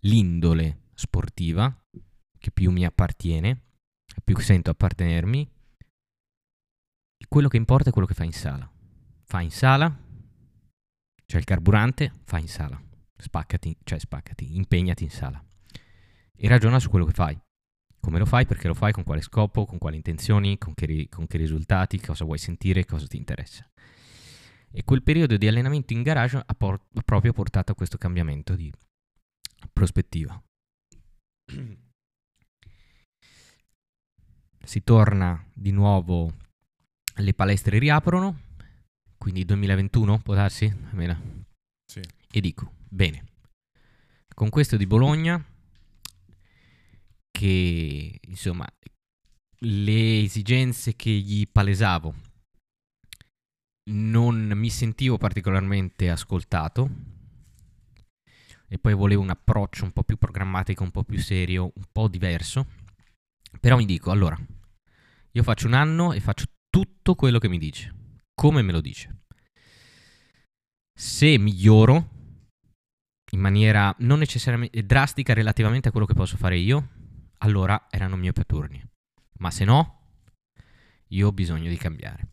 [0.00, 1.74] l'indole sportiva
[2.38, 3.60] che più mi appartiene,
[4.24, 5.46] più sento appartenermi,
[7.30, 8.68] quello che importa è quello che fa in sala.
[9.22, 9.96] Fa in sala,
[11.24, 12.82] c'è il carburante, fa in sala.
[13.16, 15.40] Spaccati, cioè spaccati, impegnati in sala.
[16.36, 17.40] E ragiona su quello che fai.
[18.00, 21.28] Come lo fai, perché lo fai, con quale scopo, con quali intenzioni, con che, con
[21.28, 23.64] che risultati, cosa vuoi sentire, cosa ti interessa.
[24.72, 28.56] E quel periodo di allenamento in garage ha, por- ha proprio portato a questo cambiamento
[28.56, 28.72] di
[29.72, 30.42] prospettiva.
[34.64, 36.48] Si torna di nuovo
[37.20, 38.40] le palestre riaprono,
[39.16, 40.72] quindi 2021 può darsi?
[41.84, 42.00] Sì.
[42.30, 43.24] E dico, bene,
[44.34, 45.44] con questo di Bologna,
[47.30, 48.66] che insomma
[49.62, 52.14] le esigenze che gli palesavo
[53.90, 56.90] non mi sentivo particolarmente ascoltato
[58.68, 62.06] e poi volevo un approccio un po' più programmatico, un po' più serio, un po'
[62.06, 62.66] diverso.
[63.58, 64.38] Però mi dico, allora,
[65.32, 67.94] io faccio un anno e faccio tutto quello che mi dice,
[68.34, 69.24] come me lo dice.
[70.96, 72.18] Se miglioro
[73.32, 76.88] in maniera non necessariamente drastica relativamente a quello che posso fare io,
[77.38, 78.82] allora erano miei turni.
[79.38, 80.00] Ma se no,
[81.08, 82.28] io ho bisogno di cambiare.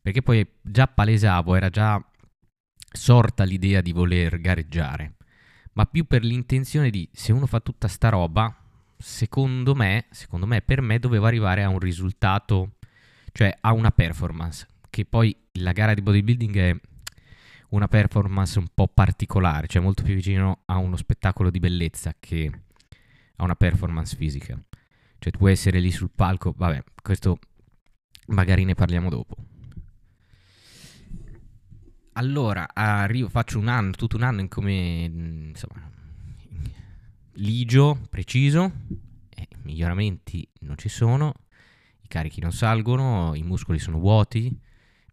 [0.00, 2.02] Perché poi già palesavo, era già
[2.92, 5.16] sorta l'idea di voler gareggiare,
[5.72, 8.54] ma più per l'intenzione di se uno fa tutta sta roba,
[8.96, 12.73] secondo me, secondo me per me dovevo arrivare a un risultato,
[13.34, 16.80] cioè a una performance, che poi la gara di bodybuilding è
[17.70, 22.48] una performance un po' particolare, cioè molto più vicino a uno spettacolo di bellezza che
[23.34, 24.56] a una performance fisica.
[25.18, 27.38] Cioè tu puoi essere lì sul palco, vabbè, questo
[28.28, 29.34] magari ne parliamo dopo.
[32.12, 35.02] Allora, arrivo, faccio un anno, tutto un anno in come,
[35.48, 35.90] insomma,
[37.32, 38.70] ligio, preciso,
[39.28, 41.34] eh, miglioramenti non ci sono,
[42.14, 44.56] carichi non salgono, i muscoli sono vuoti,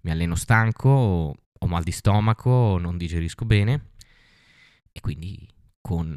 [0.01, 3.93] mi alleno stanco, ho mal di stomaco, non digerisco bene
[4.91, 5.49] e quindi
[5.81, 6.15] con,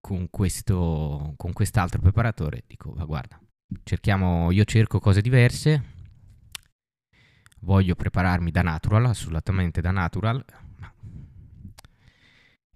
[0.00, 3.40] con, questo, con quest'altro preparatore dico, ma guarda,
[3.84, 5.92] cerchiamo, io cerco cose diverse,
[7.60, 10.44] voglio prepararmi da natural, assolutamente da natural,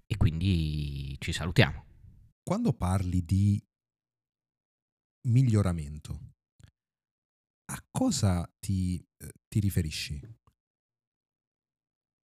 [0.05, 1.83] e quindi ci salutiamo.
[2.41, 3.61] Quando parli di
[5.27, 6.28] miglioramento,
[7.69, 10.21] a cosa ti, eh, ti riferisci?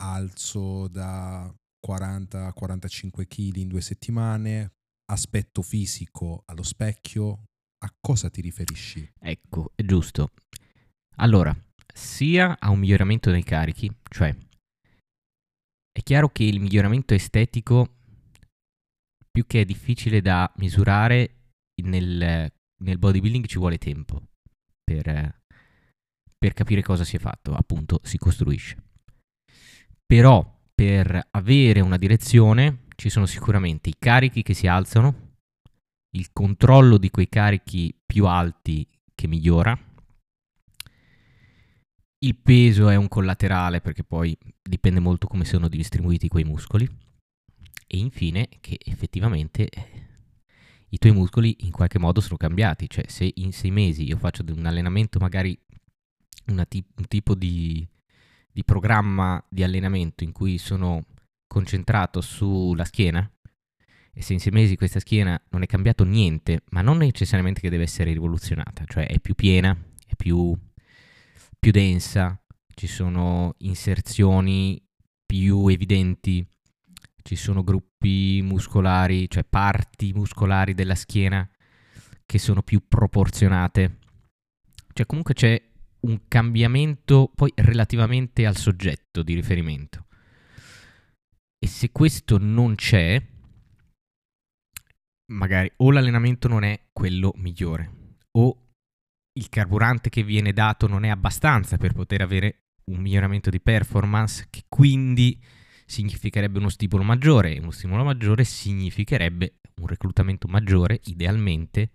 [0.03, 4.73] Alzo da 40 a 45 kg in due settimane,
[5.11, 7.45] aspetto fisico allo specchio,
[7.83, 9.13] a cosa ti riferisci?
[9.19, 10.31] Ecco, è giusto.
[11.17, 11.55] Allora,
[11.93, 14.35] sia a un miglioramento dei carichi, cioè
[15.91, 17.93] è chiaro che il miglioramento estetico,
[19.31, 21.51] più che è difficile da misurare,
[21.83, 24.29] nel, nel bodybuilding ci vuole tempo
[24.85, 25.41] per,
[26.37, 28.77] per capire cosa si è fatto, appunto si costruisce.
[30.05, 35.33] Però per avere una direzione ci sono sicuramente i carichi che si alzano,
[36.15, 39.77] il controllo di quei carichi più alti che migliora,
[42.25, 46.87] il peso è un collaterale perché poi dipende molto come sono distribuiti quei muscoli.
[47.87, 50.04] E infine che effettivamente eh,
[50.89, 52.89] i tuoi muscoli in qualche modo sono cambiati.
[52.89, 55.57] Cioè se in sei mesi io faccio un allenamento, magari
[56.45, 57.87] t- un tipo di,
[58.51, 61.05] di programma di allenamento in cui sono
[61.47, 63.29] concentrato sulla schiena,
[64.17, 67.69] e se in sei mesi questa schiena non è cambiato niente, ma non necessariamente che
[67.69, 70.57] deve essere rivoluzionata, cioè è più piena, è più
[71.65, 72.39] più densa,
[72.75, 74.79] ci sono inserzioni
[75.25, 76.47] più evidenti,
[77.27, 81.49] ci sono gruppi muscolari, cioè parti muscolari della schiena
[82.23, 83.97] che sono più proporzionate.
[84.93, 85.59] Cioè comunque c'è
[86.01, 90.05] un cambiamento poi relativamente al soggetto di riferimento.
[91.57, 93.19] E se questo non c'è,
[95.33, 98.67] magari o l'allenamento non è quello migliore, o
[99.33, 104.45] il carburante che viene dato non è abbastanza per poter avere un miglioramento di performance,
[104.51, 105.41] che quindi
[105.85, 111.91] significherebbe uno stimolo maggiore e uno stimolo maggiore significherebbe un reclutamento maggiore, idealmente,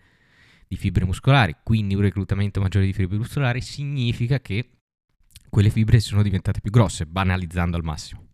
[0.69, 1.57] di fibre muscolari.
[1.63, 4.71] Quindi un reclutamento maggiore di fibre muscolari significa che
[5.49, 8.29] quelle fibre sono diventate più grosse, banalizzando al massimo.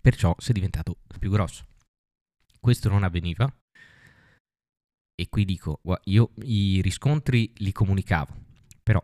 [0.00, 1.66] Perciò sei diventato più grosso.
[2.58, 3.50] Questo non avveniva
[5.14, 8.34] e qui dico, io i riscontri li comunicavo,
[8.82, 9.02] però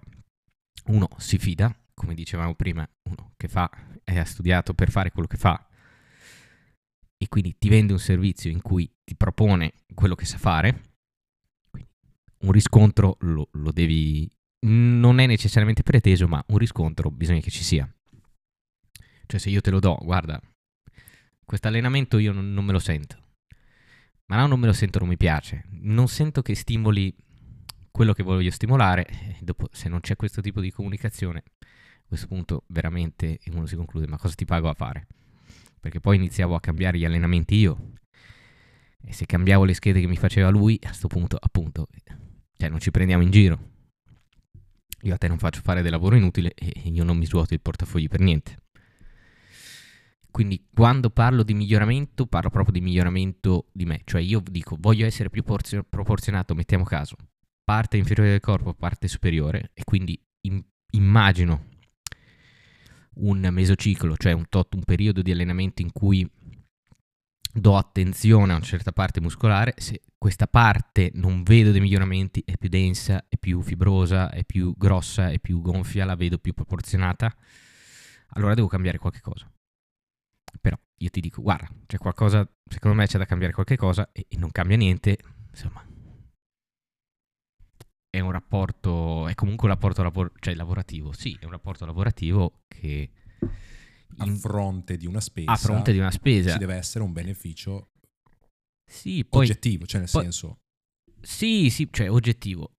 [0.86, 3.70] uno si fida, come dicevamo prima, uno che fa,
[4.04, 5.66] ha studiato per fare quello che fa
[7.18, 10.82] e quindi ti vende un servizio in cui ti propone quello che sa fare,
[12.40, 14.30] un riscontro lo, lo devi,
[14.66, 17.90] non è necessariamente preteso, ma un riscontro bisogna che ci sia.
[19.26, 20.40] Cioè se io te lo do, guarda,
[21.44, 23.24] questo allenamento io non, non me lo sento
[24.26, 25.64] ma no, non me lo sento, non mi piace.
[25.70, 27.14] Non sento che stimoli
[27.90, 29.06] quello che voglio stimolare.
[29.06, 31.44] Eh, dopo, se non c'è questo tipo di comunicazione,
[32.06, 35.08] a questo punto veramente uno si conclude, ma cosa ti pago a fare?
[35.80, 37.94] Perché poi iniziavo a cambiare gli allenamenti io.
[39.04, 41.88] E se cambiavo le schede che mi faceva lui, a questo punto, appunto,
[42.56, 43.74] cioè non ci prendiamo in giro.
[45.02, 47.60] Io a te non faccio fare del lavoro inutile e io non mi svuoto il
[47.60, 48.62] portafogli per niente.
[50.30, 54.02] Quindi quando parlo di miglioramento, parlo proprio di miglioramento di me.
[54.04, 57.16] Cioè io dico, voglio essere più porzio- proporzionato, mettiamo caso,
[57.64, 61.74] parte inferiore del corpo, parte superiore, e quindi im- immagino
[63.16, 66.28] un mesociclo, cioè un, tot, un periodo di allenamento in cui
[67.52, 72.56] do attenzione a una certa parte muscolare, se questa parte non vedo dei miglioramenti, è
[72.56, 77.34] più densa, è più fibrosa, è più grossa, è più gonfia, la vedo più proporzionata,
[78.30, 79.50] allora devo cambiare qualche cosa.
[80.60, 84.26] Però io ti dico, guarda, c'è qualcosa, secondo me c'è da cambiare qualche cosa e,
[84.28, 85.18] e non cambia niente,
[85.50, 85.95] insomma.
[88.16, 92.62] È un rapporto, è comunque un rapporto lavor- cioè lavorativo, sì, è un rapporto lavorativo
[92.66, 93.10] che...
[93.40, 95.52] In, a fronte di una spesa.
[95.52, 96.52] A fronte di una spesa.
[96.52, 97.90] Ci deve essere un beneficio
[98.90, 100.60] sì, poi, oggettivo, cioè nel poi, senso...
[101.20, 102.70] Sì, sì, cioè oggettivo.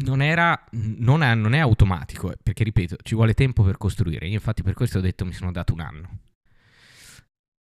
[0.00, 4.26] Non, era, non, è, non è automatico, eh, perché ripeto, ci vuole tempo per costruire.
[4.26, 6.18] Io infatti per questo ho detto mi sono dato un anno.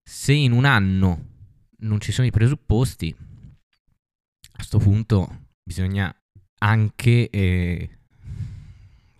[0.04, 1.26] Se in un anno
[1.82, 6.16] non ci sono i presupposti, a questo punto bisogna
[6.60, 7.30] anche...
[7.30, 7.98] Eh,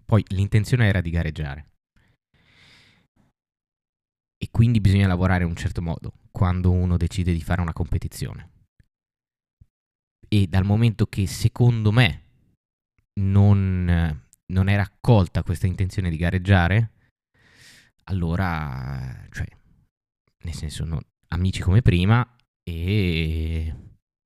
[0.06, 1.72] poi l'intenzione era di gareggiare.
[4.38, 8.52] E quindi bisogna lavorare in un certo modo quando uno decide di fare una competizione.
[10.30, 12.24] E dal momento che secondo me
[13.20, 14.22] non,
[14.54, 16.92] non era accolta questa intenzione di gareggiare,
[18.06, 19.48] allora, cioè,
[20.46, 22.26] nel senso, no, amici come prima
[22.64, 23.74] e...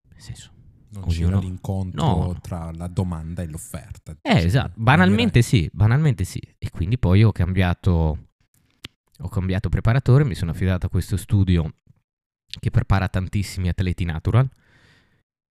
[0.10, 0.61] nel senso,
[0.92, 1.12] non ognuno...
[1.12, 2.40] c'era l'incontro no.
[2.42, 4.16] tra la domanda e l'offerta.
[4.22, 6.40] Eh, esatto, banalmente sì, banalmente sì.
[6.58, 8.28] E quindi poi ho cambiato,
[9.20, 11.74] ho cambiato preparatore, mi sono affidato a questo studio
[12.60, 14.50] che prepara tantissimi atleti natural,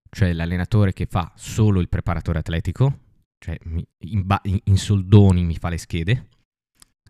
[0.09, 2.99] cioè l'allenatore che fa solo il preparatore atletico,
[3.37, 6.27] cioè in, ba- in soldoni mi fa le schede,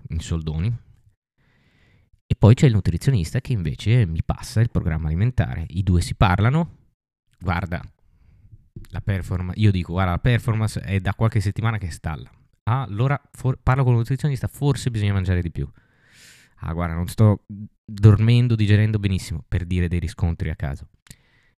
[0.10, 0.72] in soldoni,
[2.32, 5.66] e poi c'è il nutrizionista che invece mi passa il programma alimentare.
[5.70, 6.78] I due si parlano,
[7.40, 7.82] guarda,
[9.10, 12.30] performance, io dico, guarda, la performance è da qualche settimana che stalla.
[12.64, 15.68] Ah, allora for- parlo con il nutrizionista, forse bisogna mangiare di più.
[16.62, 20.90] Ah, guarda, non sto dormendo, digerendo benissimo, per dire dei riscontri a caso.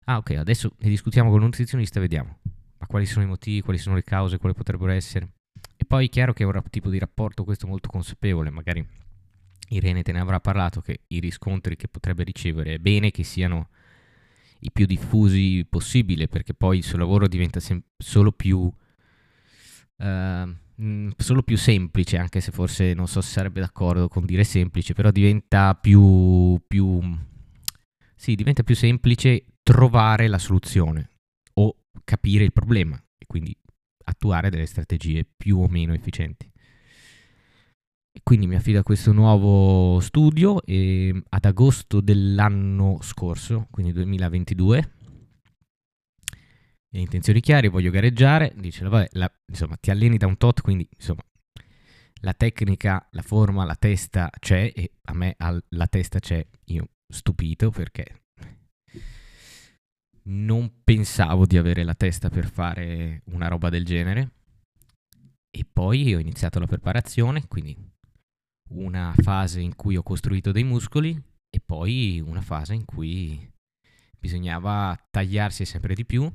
[0.06, 2.38] Ah, ok, adesso ne discutiamo con il nutrizionista e vediamo.
[2.78, 5.30] Ma quali sono i motivi, quali sono le cause, quali potrebbero essere.
[5.76, 8.86] E poi è chiaro che è un tipo di rapporto questo molto consapevole, magari
[9.70, 13.70] Irene te ne avrà parlato, che i riscontri che potrebbe ricevere è bene che siano
[14.60, 18.72] i più diffusi possibile, perché poi il suo lavoro diventa sem- solo più...
[19.98, 20.56] Uh,
[21.18, 25.12] solo più semplice, anche se forse non so se sarebbe d'accordo con dire semplice, però
[25.12, 27.02] diventa più, più,
[28.16, 31.10] sì, diventa più semplice trovare la soluzione
[31.56, 33.54] o capire il problema e quindi
[34.06, 36.49] attuare delle strategie più o meno efficienti.
[38.12, 44.94] E quindi mi affido a questo nuovo studio e ad agosto dell'anno scorso, quindi 2022,
[46.92, 50.88] le intenzioni chiare, voglio gareggiare, dice, vabbè, la, insomma, ti alleni da un tot, quindi
[50.92, 51.24] insomma,
[52.22, 56.90] la tecnica, la forma, la testa c'è e a me al, la testa c'è, io
[57.08, 58.24] stupito perché
[60.24, 64.32] non pensavo di avere la testa per fare una roba del genere.
[65.52, 67.76] E poi ho iniziato la preparazione, quindi
[68.70, 73.52] una fase in cui ho costruito dei muscoli e poi una fase in cui
[74.20, 76.30] bisognava tagliarsi sempre di più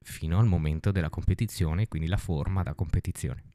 [0.00, 3.52] fino al momento della competizione, quindi la forma da competizione.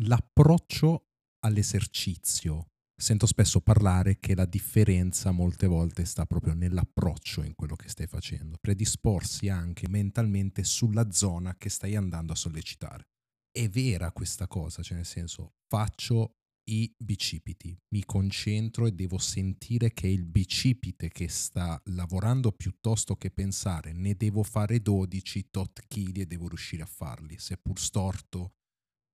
[0.00, 1.06] L'approccio
[1.44, 2.68] all'esercizio.
[2.96, 8.06] Sento spesso parlare che la differenza molte volte sta proprio nell'approccio in quello che stai
[8.06, 13.08] facendo, predisporsi anche mentalmente sulla zona che stai andando a sollecitare.
[13.50, 17.76] È vera questa cosa, cioè nel senso faccio i bicipiti.
[17.94, 23.92] Mi concentro e devo sentire che è il bicipite che sta lavorando piuttosto che pensare
[23.92, 28.54] ne devo fare 12 tot chili e devo riuscire a farli, seppur storto,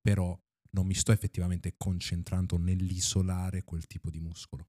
[0.01, 0.39] però
[0.73, 4.69] non mi sto effettivamente concentrando nell'isolare quel tipo di muscolo.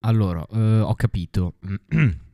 [0.00, 1.56] Allora, eh, ho capito.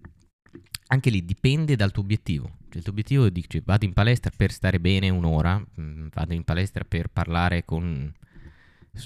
[0.88, 2.58] Anche lì dipende dal tuo obiettivo.
[2.68, 6.44] Cioè, il tuo obiettivo dice vado in palestra per stare bene un'ora, mm, vado in
[6.44, 8.12] palestra per parlare con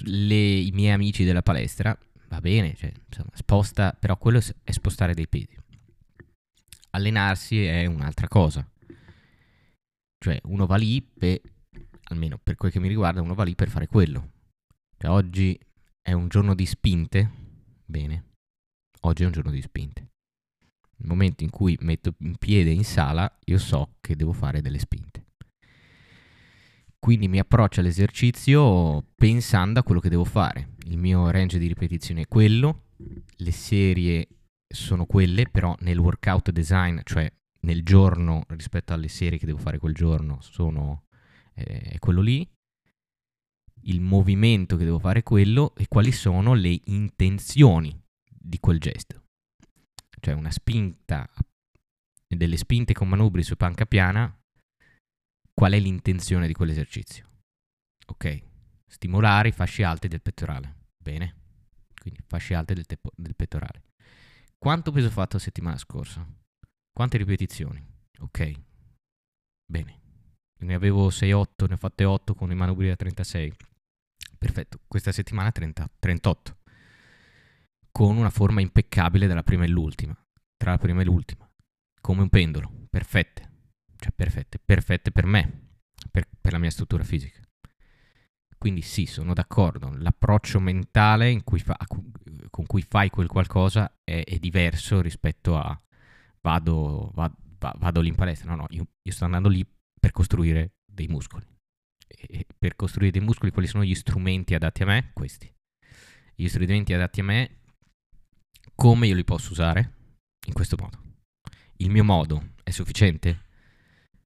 [0.03, 5.13] le, i miei amici della palestra, va bene, cioè, insomma, sposta, però quello è spostare
[5.13, 5.57] dei pesi.
[6.91, 8.67] Allenarsi è un'altra cosa.
[10.17, 11.39] Cioè, uno va lì per,
[12.05, 14.31] almeno per quel che mi riguarda, uno va lì per fare quello.
[14.97, 15.57] Cioè, oggi
[16.01, 17.31] è un giorno di spinte,
[17.85, 18.25] bene,
[19.01, 20.07] oggi è un giorno di spinte.
[20.97, 24.79] Nel momento in cui metto in piede in sala, io so che devo fare delle
[24.79, 25.27] spinte.
[26.99, 30.75] Quindi mi approccio all'esercizio pensando a quello che devo fare.
[30.85, 32.87] Il mio range di ripetizione è quello,
[33.37, 34.27] le serie
[34.67, 37.31] sono quelle, però nel workout design, cioè
[37.61, 41.05] nel giorno rispetto alle serie che devo fare quel giorno, sono
[41.55, 42.47] eh, quello lì.
[43.83, 47.97] il movimento che devo fare quello e quali sono le intenzioni
[48.29, 49.23] di quel gesto.
[50.19, 51.29] Cioè una spinta,
[52.27, 54.38] delle spinte con manubri su panca piana,
[55.59, 57.27] qual è l'intenzione di quell'esercizio?
[58.07, 58.43] Ok,
[58.87, 60.85] stimolare i fasci alti del pettorale.
[60.97, 61.35] Bene,
[61.99, 63.83] quindi fasci alti del, te- del pettorale.
[64.57, 66.25] Quanto peso ho fatto la settimana scorsa?
[66.93, 67.85] Quante ripetizioni?
[68.19, 68.53] Ok,
[69.69, 69.99] bene.
[70.61, 73.53] Ne avevo 6-8, ne ho fatte 8 con i manubri da 36.
[74.37, 76.57] Perfetto, questa settimana 30, 38.
[77.91, 80.17] Con una forma impeccabile dalla prima e l'ultima.
[80.55, 81.45] Tra la prima e l'ultima.
[81.99, 82.71] Come un pendolo.
[82.89, 83.48] Perfette.
[83.99, 84.59] Cioè perfette.
[84.63, 85.67] Perfette per me.
[86.11, 87.41] Per, per la mia struttura fisica.
[88.57, 89.89] Quindi sì, sono d'accordo.
[89.95, 91.77] L'approccio mentale cui fa,
[92.49, 95.81] con cui fai quel qualcosa è, è diverso rispetto a
[96.41, 98.49] vado, vado, vado, lì in palestra.
[98.49, 99.65] No, no, io, io sto andando lì
[99.99, 101.45] per costruire dei muscoli.
[102.07, 105.11] E per costruire dei muscoli quali sono gli strumenti adatti a me?
[105.13, 105.49] Questi.
[106.35, 107.59] Gli strumenti adatti a me,
[108.75, 109.93] come io li posso usare?
[110.47, 111.01] In questo modo.
[111.77, 113.47] Il mio modo è sufficiente?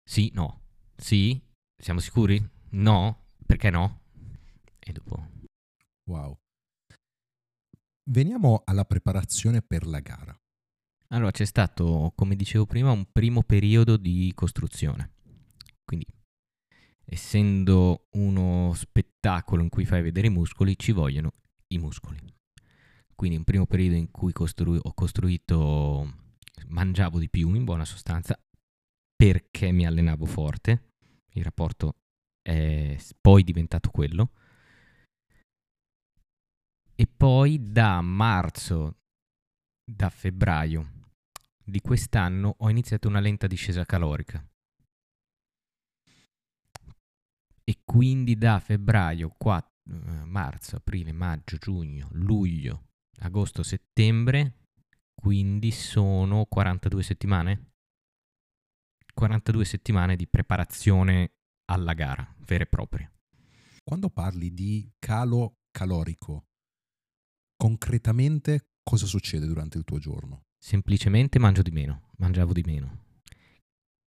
[0.04, 0.62] Sì, no.
[0.96, 1.42] Sì?
[1.76, 2.42] Siamo sicuri?
[2.72, 3.28] No?
[3.46, 4.02] Perché no?
[4.80, 5.32] E dopo...
[6.10, 6.38] Wow.
[8.10, 10.38] Veniamo alla preparazione per la gara.
[11.10, 15.14] Allora, c'è stato, come dicevo prima, un primo periodo di costruzione.
[15.86, 16.06] Quindi,
[17.06, 21.32] essendo uno spettacolo in cui fai vedere i muscoli, ci vogliono
[21.68, 22.18] i muscoli.
[23.16, 26.14] Quindi, un primo periodo in cui costru- ho costruito,
[26.68, 28.38] mangiavo di più in buona sostanza,
[29.24, 30.90] perché mi allenavo forte.
[31.36, 31.96] Il rapporto
[32.42, 34.32] è poi diventato quello.
[36.94, 38.98] E poi da marzo,
[39.90, 41.12] da febbraio
[41.64, 44.46] di quest'anno ho iniziato una lenta discesa calorica.
[47.66, 52.88] e quindi da febbraio, 4, eh, marzo, aprile, maggio, giugno, luglio,
[53.20, 54.66] agosto, settembre,
[55.16, 57.73] quindi sono 42 settimane?
[59.14, 61.34] 42 settimane di preparazione
[61.66, 63.12] alla gara vera e propria.
[63.84, 66.48] Quando parli di calo calorico,
[67.56, 70.44] concretamente cosa succede durante il tuo giorno?
[70.58, 73.02] Semplicemente mangio di meno, mangiavo di meno.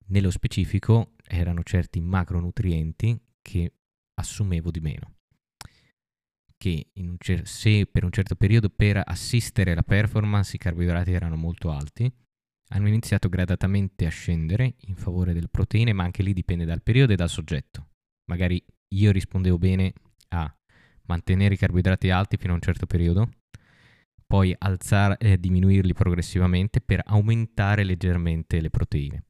[0.07, 3.72] Nello specifico erano certi macronutrienti che
[4.14, 5.14] assumevo di meno.
[6.57, 11.70] Che cer- se per un certo periodo per assistere la performance i carboidrati erano molto
[11.70, 12.11] alti,
[12.70, 17.12] hanno iniziato gradatamente a scendere in favore delle proteine, ma anche lì dipende dal periodo
[17.12, 17.88] e dal soggetto.
[18.30, 18.62] Magari
[18.94, 19.92] io rispondevo bene
[20.28, 20.52] a
[21.06, 23.30] mantenere i carboidrati alti fino a un certo periodo,
[24.26, 29.24] poi alzare eh, diminuirli progressivamente per aumentare leggermente le proteine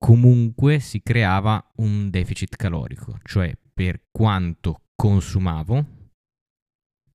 [0.00, 5.98] comunque si creava un deficit calorico, cioè per quanto consumavo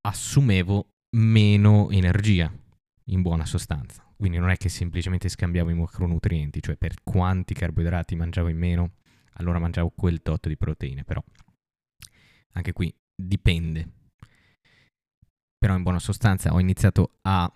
[0.02, 2.52] assumevo meno energia
[3.10, 4.04] in buona sostanza.
[4.16, 8.94] Quindi non è che semplicemente scambiavo i macronutrienti, cioè per quanti carboidrati mangiavo in meno,
[9.34, 11.24] allora mangiavo quel tot di proteine, però
[12.54, 13.92] anche qui dipende.
[15.58, 17.52] Però in buona sostanza ho iniziato a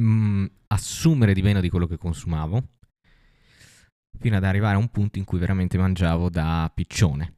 [0.00, 2.74] mm, assumere di meno di quello che consumavo
[4.18, 7.34] fino ad arrivare a un punto in cui veramente mangiavo da piccione.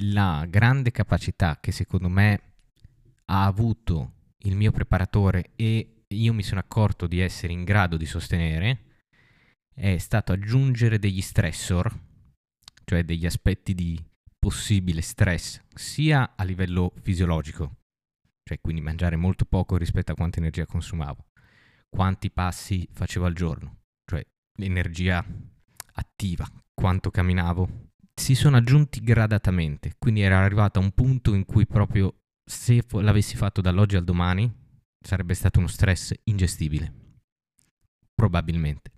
[0.00, 2.40] La grande capacità che secondo me
[3.26, 8.06] ha avuto il mio preparatore e io mi sono accorto di essere in grado di
[8.06, 8.86] sostenere
[9.74, 11.92] è stato aggiungere degli stressor,
[12.84, 14.02] cioè degli aspetti di
[14.38, 17.76] possibile stress, sia a livello fisiologico,
[18.42, 21.26] cioè quindi mangiare molto poco rispetto a quanta energia consumavo,
[21.90, 23.80] quanti passi facevo al giorno,
[24.58, 25.24] l'energia
[25.92, 31.66] attiva, quanto camminavo, si sono aggiunti gradatamente, quindi era arrivato a un punto in cui
[31.66, 32.14] proprio
[32.48, 34.50] se l'avessi fatto dall'oggi al domani
[35.04, 36.92] sarebbe stato uno stress ingestibile,
[38.14, 38.92] probabilmente.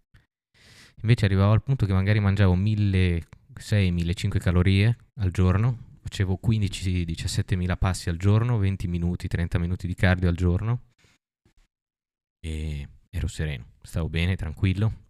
[1.01, 8.09] Invece arrivavo al punto che magari mangiavo 1600-1500 calorie al giorno, facevo 15-17 mila passi
[8.09, 10.82] al giorno, 20 minuti, 30 minuti di cardio al giorno
[12.40, 15.07] e ero sereno, stavo bene, tranquillo,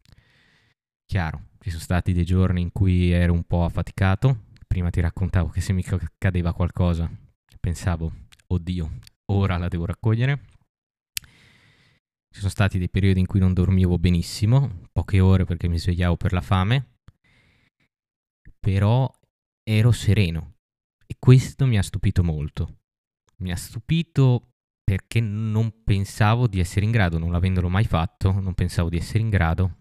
[1.08, 4.44] Chiaro, ci sono stati dei giorni in cui ero un po' affaticato.
[4.66, 5.82] Prima ti raccontavo che se mi
[6.18, 7.10] cadeva qualcosa
[7.58, 8.12] pensavo,
[8.52, 8.98] oddio,
[9.32, 10.44] ora la devo raccogliere.
[12.30, 16.16] Ci sono stati dei periodi in cui non dormivo benissimo, poche ore perché mi svegliavo
[16.16, 16.98] per la fame,
[18.58, 19.10] però
[19.62, 20.56] ero sereno
[21.06, 22.80] e questo mi ha stupito molto.
[23.38, 24.50] Mi ha stupito
[24.82, 29.20] perché non pensavo di essere in grado, non avendolo mai fatto, non pensavo di essere
[29.20, 29.76] in grado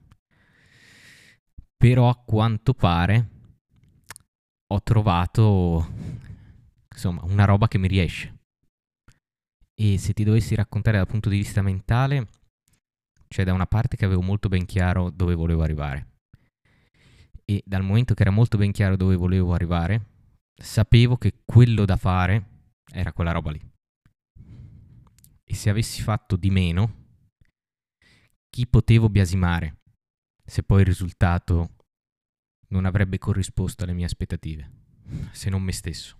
[1.77, 3.29] però a quanto pare
[4.73, 5.87] ho trovato
[6.91, 8.36] insomma una roba che mi riesce.
[9.79, 12.27] E se ti dovessi raccontare dal punto di vista mentale,
[13.27, 16.15] c'è da una parte che avevo molto ben chiaro dove volevo arrivare.
[17.45, 20.05] E dal momento che era molto ben chiaro dove volevo arrivare,
[20.53, 22.45] sapevo che quello da fare
[22.91, 23.61] era quella roba lì.
[25.43, 27.05] E se avessi fatto di meno,
[28.49, 29.77] chi potevo biasimare
[30.43, 31.75] se poi il risultato
[32.69, 34.71] non avrebbe corrisposto alle mie aspettative,
[35.31, 36.17] se non me stesso.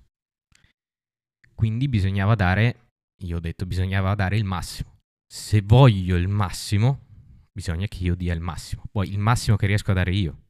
[1.56, 2.87] Quindi bisognava dare,
[3.22, 5.00] io ho detto, bisognava dare il massimo.
[5.26, 7.06] Se voglio il massimo,
[7.52, 8.84] bisogna che io dia il massimo.
[8.92, 10.42] Poi il massimo che riesco a dare io.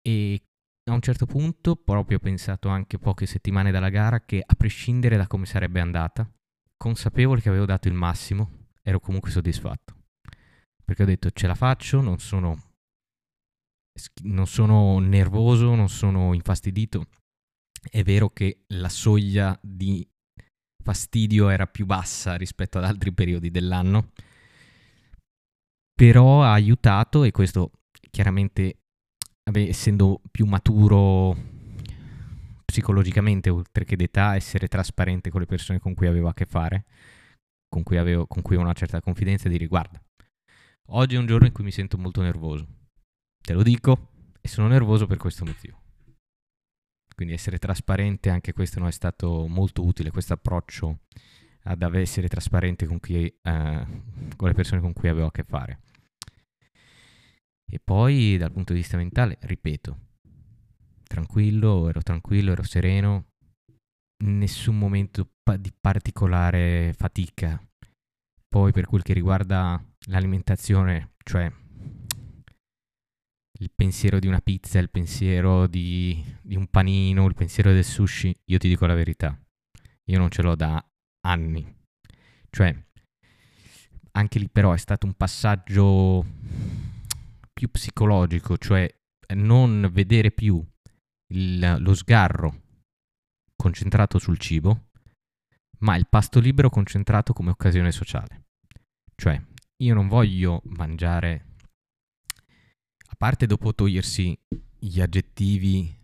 [0.00, 0.42] E
[0.90, 5.16] a un certo punto, proprio ho pensato anche poche settimane dalla gara, che a prescindere
[5.16, 6.30] da come sarebbe andata,
[6.76, 9.96] consapevole che avevo dato il massimo, ero comunque soddisfatto.
[10.84, 12.70] Perché ho detto ce la faccio, non sono
[14.22, 17.06] non sono nervoso, non sono infastidito.
[17.82, 20.06] È vero che la soglia di
[20.82, 24.10] fastidio era più bassa rispetto ad altri periodi dell'anno,
[25.94, 27.70] però ha aiutato e questo
[28.10, 28.78] chiaramente,
[29.44, 31.50] vabbè, essendo più maturo
[32.64, 36.84] psicologicamente oltre che d'età, essere trasparente con le persone con cui avevo a che fare,
[37.68, 40.00] con cui avevo, con cui una certa confidenza, di riguardo.
[40.88, 42.66] oggi è un giorno in cui mi sento molto nervoso
[43.42, 44.10] Te lo dico
[44.40, 45.81] e sono nervoso per questo motivo.
[47.22, 51.02] Quindi essere trasparente, anche questo non è stato molto utile, questo approccio
[51.62, 53.86] ad essere trasparente con, chi, eh,
[54.34, 55.82] con le persone con cui avevo a che fare.
[57.64, 59.98] E poi dal punto di vista mentale, ripeto,
[61.04, 63.26] tranquillo, ero tranquillo, ero sereno,
[64.24, 67.64] nessun momento pa- di particolare fatica.
[68.48, 71.48] Poi per quel che riguarda l'alimentazione, cioè
[73.62, 78.36] il pensiero di una pizza, il pensiero di, di, un panino, il pensiero del sushi,
[78.46, 79.38] io ti dico la verità,
[80.06, 80.84] io non ce l'ho da
[81.26, 81.64] anni.
[82.50, 82.76] Cioè,
[84.12, 86.26] anche lì però è stato un passaggio
[87.52, 88.92] più psicologico, cioè
[89.34, 90.62] non vedere più
[91.32, 92.62] il, lo sgarro
[93.54, 94.88] concentrato sul cibo,
[95.78, 98.46] ma il pasto libero concentrato come occasione sociale.
[99.14, 99.40] Cioè,
[99.84, 101.51] io non voglio mangiare
[103.22, 104.36] parte dopo togliersi
[104.80, 105.96] gli aggettivi,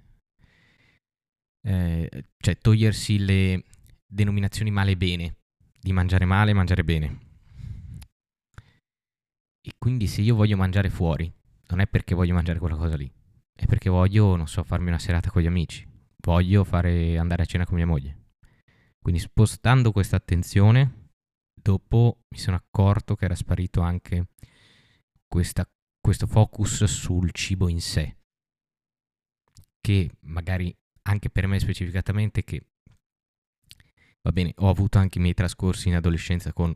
[1.67, 3.65] eh, cioè togliersi le
[4.07, 5.37] denominazioni male e bene,
[5.81, 7.19] di mangiare male e mangiare bene.
[9.61, 11.29] E quindi se io voglio mangiare fuori,
[11.71, 13.11] non è perché voglio mangiare quella cosa lì,
[13.53, 15.85] è perché voglio, non so, farmi una serata con gli amici,
[16.19, 18.27] voglio fare, andare a cena con mia moglie.
[19.01, 21.11] Quindi spostando questa attenzione,
[21.53, 24.29] dopo mi sono accorto che era sparito anche
[25.27, 25.69] questa
[26.01, 28.17] questo focus sul cibo in sé,
[29.81, 32.63] che magari anche per me specificatamente, che
[34.23, 36.75] va bene, ho avuto anche i miei trascorsi in adolescenza con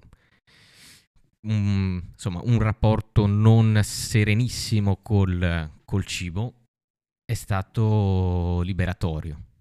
[1.46, 6.54] un, insomma, un rapporto non serenissimo col, col cibo,
[7.24, 9.51] è stato liberatorio.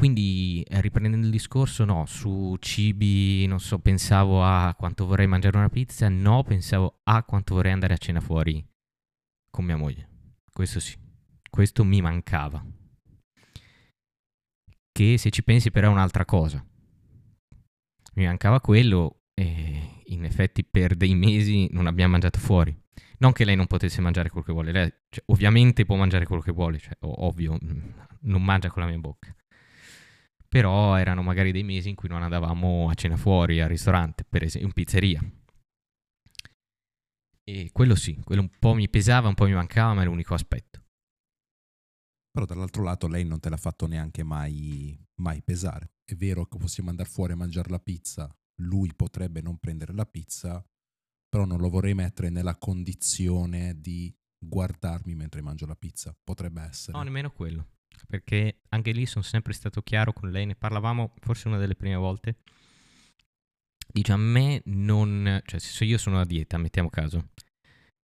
[0.00, 5.58] Quindi eh, riprendendo il discorso, no, su cibi, non so, pensavo a quanto vorrei mangiare
[5.58, 8.66] una pizza, no, pensavo a quanto vorrei andare a cena fuori
[9.50, 10.08] con mia moglie.
[10.50, 10.96] Questo sì,
[11.50, 12.64] questo mi mancava.
[14.90, 16.66] Che se ci pensi però è un'altra cosa.
[18.14, 22.74] Mi mancava quello e in effetti per dei mesi non abbiamo mangiato fuori.
[23.18, 26.40] Non che lei non potesse mangiare quello che vuole, lei cioè, ovviamente può mangiare quello
[26.40, 27.88] che vuole, cioè, ovvio, mm,
[28.20, 29.34] non mangia con la mia bocca
[30.50, 34.42] però erano magari dei mesi in cui non andavamo a cena fuori, al ristorante, per
[34.42, 35.32] esempio, in pizzeria.
[37.44, 40.34] E quello sì, quello un po' mi pesava, un po' mi mancava, ma è l'unico
[40.34, 40.82] aspetto.
[42.32, 45.92] Però dall'altro lato lei non te l'ha fatto neanche mai, mai pesare.
[46.04, 48.28] È vero che possiamo andare fuori a mangiare la pizza,
[48.62, 50.64] lui potrebbe non prendere la pizza,
[51.28, 56.12] però non lo vorrei mettere nella condizione di guardarmi mentre mangio la pizza.
[56.24, 56.96] Potrebbe essere.
[56.98, 57.68] No, nemmeno quello
[58.06, 61.96] perché anche lì sono sempre stato chiaro con lei, ne parlavamo forse una delle prime
[61.96, 62.36] volte.
[63.92, 67.30] Dice a me non, cioè se io sono a dieta, mettiamo caso,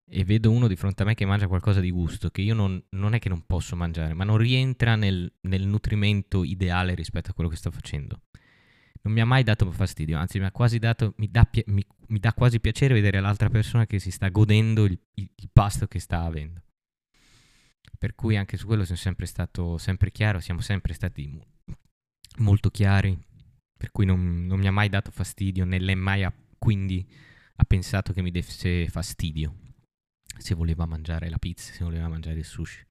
[0.09, 2.83] e vedo uno di fronte a me che mangia qualcosa di gusto, che io non,
[2.91, 7.35] non è che non posso mangiare, ma non rientra nel, nel, nutrimento ideale rispetto a
[7.35, 8.23] quello che sto facendo.
[9.03, 12.19] Non mi ha mai dato fastidio, anzi mi ha quasi dato, mi dà, mi, mi
[12.19, 15.99] dà quasi piacere vedere l'altra persona che si sta godendo il, il, il pasto che
[15.99, 16.63] sta avendo.
[18.07, 21.45] Per cui anche su quello sono sempre stato sempre chiaro, siamo sempre stati
[22.37, 23.19] molto chiari,
[23.77, 27.05] per cui non, non mi ha mai dato fastidio, né lei mai ha, quindi
[27.57, 29.57] ha pensato che mi desse fastidio.
[30.39, 32.87] se voleva mangiare la pizza, se voleva mangiare il sushi.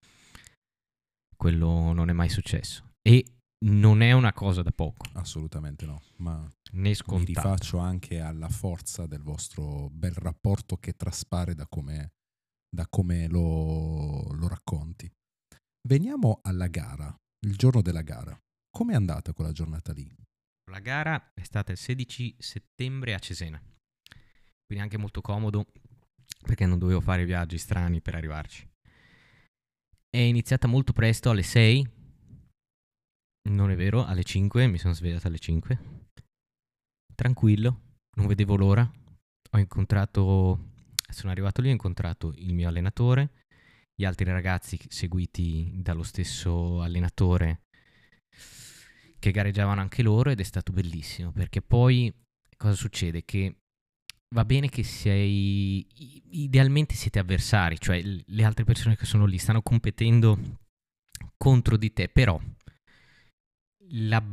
[1.37, 2.91] Quello non è mai successo.
[3.01, 3.23] E
[3.67, 5.05] non è una cosa da poco.
[5.13, 11.55] Assolutamente no, ma né mi rifaccio anche alla forza del vostro bel rapporto che traspare
[11.55, 12.15] da come,
[12.75, 15.11] da come lo, lo racconti.
[15.87, 17.15] Veniamo alla gara,
[17.45, 18.39] il giorno della gara.
[18.69, 20.07] Come è andata quella giornata lì?
[20.69, 23.59] La gara è stata il 16 settembre a Cesena,
[24.65, 25.65] quindi anche molto comodo
[26.45, 28.67] perché non dovevo fare viaggi strani per arrivarci.
[30.09, 31.89] È iniziata molto presto, alle 6.
[33.49, 35.79] Non è vero, alle 5, mi sono svegliato alle 5.
[37.13, 38.89] Tranquillo, non vedevo l'ora.
[39.51, 40.74] Ho incontrato,
[41.15, 43.29] sono arrivato lì, ho incontrato il mio allenatore,
[43.95, 47.61] gli altri ragazzi seguiti dallo stesso allenatore
[49.17, 52.13] che gareggiavano anche loro ed è stato bellissimo perché poi
[52.57, 53.23] cosa succede?
[53.23, 53.55] Che
[54.35, 55.87] va bene che sei,
[56.31, 60.37] idealmente siete avversari, cioè le altre persone che sono lì stanno competendo
[61.37, 62.39] contro di te, però
[63.91, 64.23] la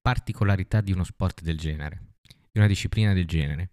[0.00, 2.14] particolarità di uno sport del genere,
[2.50, 3.70] di una disciplina del genere,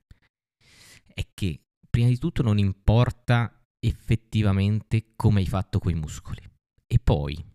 [1.14, 1.62] è che
[1.92, 6.42] prima di tutto non importa effettivamente come hai fatto quei muscoli.
[6.88, 7.46] E poi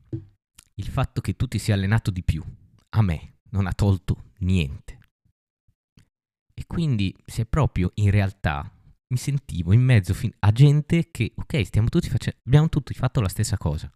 [0.74, 2.44] il fatto che tu ti sia allenato di più,
[2.90, 4.98] a me non ha tolto niente.
[6.54, 8.70] E quindi se proprio in realtà
[9.08, 13.20] mi sentivo in mezzo fin- a gente che, ok, stiamo tutti facendo, abbiamo tutti fatto
[13.20, 13.90] la stessa cosa.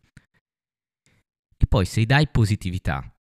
[1.56, 3.14] E poi se dai positività,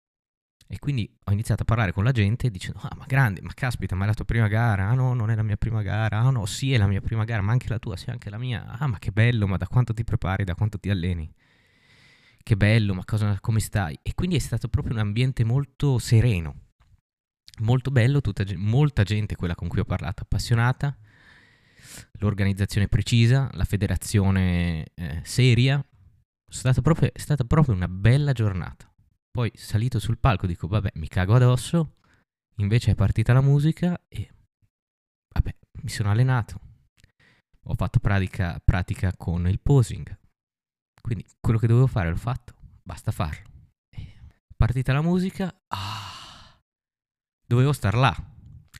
[0.68, 3.94] e quindi ho iniziato a parlare con la gente dicendo, ah ma grande, ma caspita,
[3.96, 4.88] ma è la tua prima gara?
[4.88, 6.18] Ah no, non è la mia prima gara.
[6.20, 8.38] Ah no, sì è la mia prima gara, ma anche la tua, sì anche la
[8.38, 8.66] mia.
[8.78, 11.32] Ah ma che bello, ma da quanto ti prepari, da quanto ti alleni?
[12.42, 13.98] Che bello, ma cosa, come stai?
[14.02, 16.66] E quindi è stato proprio un ambiente molto sereno
[17.60, 20.96] molto bello, tutta, molta gente, quella con cui ho parlato, appassionata,
[22.18, 25.78] l'organizzazione precisa, la federazione eh, seria.
[25.78, 28.87] È stata, proprio, è stata proprio una bella giornata.
[29.38, 31.98] Poi salito sul palco dico, vabbè, mi cago addosso,
[32.56, 34.34] invece è partita la musica e,
[35.32, 36.60] vabbè, mi sono allenato.
[37.66, 40.18] Ho fatto pratica, pratica con il posing.
[41.00, 43.48] Quindi quello che dovevo fare l'ho fatto, basta farlo.
[44.56, 46.60] partita la musica, ah,
[47.46, 48.16] dovevo star là.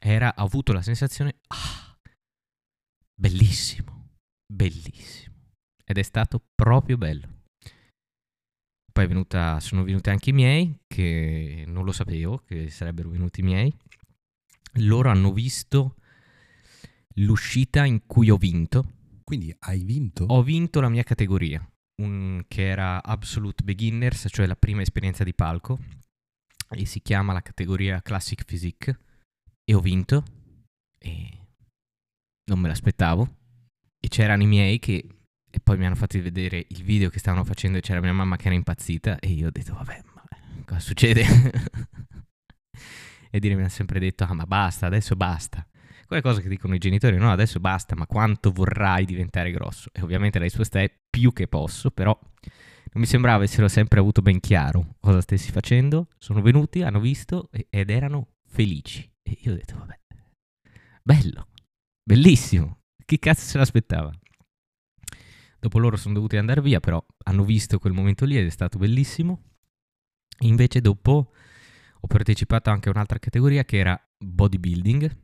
[0.00, 1.96] Era, ho avuto la sensazione, ah,
[3.14, 4.08] bellissimo,
[4.52, 5.36] bellissimo.
[5.84, 7.37] Ed è stato proprio bello.
[8.98, 13.44] Poi venuta, sono venuti anche i miei, che non lo sapevo che sarebbero venuti i
[13.44, 13.72] miei.
[14.80, 15.94] Loro hanno visto
[17.14, 18.94] l'uscita in cui ho vinto.
[19.22, 20.24] Quindi hai vinto?
[20.24, 21.64] Ho vinto la mia categoria,
[22.02, 25.78] un, che era Absolute Beginners, cioè la prima esperienza di palco
[26.70, 28.98] e si chiama la categoria Classic Physique
[29.62, 30.24] e ho vinto
[30.98, 31.46] e
[32.50, 33.36] non me l'aspettavo
[34.00, 35.17] e c'erano i miei che
[35.50, 38.36] e poi mi hanno fatto vedere il video che stavano facendo e c'era mia mamma
[38.36, 40.22] che era impazzita e io ho detto vabbè ma
[40.64, 41.24] cosa succede?
[43.30, 45.66] e dire mi hanno sempre detto ah ma basta adesso basta
[46.06, 50.02] quelle cose che dicono i genitori no adesso basta ma quanto vorrai diventare grosso e
[50.02, 52.18] ovviamente la risposta è più che posso però
[52.92, 56.08] non mi sembrava avessero sempre avuto ben chiaro cosa stessi facendo.
[56.18, 59.08] Sono venuti, hanno visto ed erano felici.
[59.22, 59.98] E io ho detto, vabbè,
[61.02, 61.48] bello,
[62.02, 62.78] bellissimo.
[63.04, 64.10] Chi cazzo se l'aspettava?
[65.60, 68.78] Dopo loro sono dovuti andare via, però hanno visto quel momento lì ed è stato
[68.78, 69.42] bellissimo.
[70.40, 71.32] Invece dopo
[72.00, 75.16] ho partecipato anche a un'altra categoria che era bodybuilding,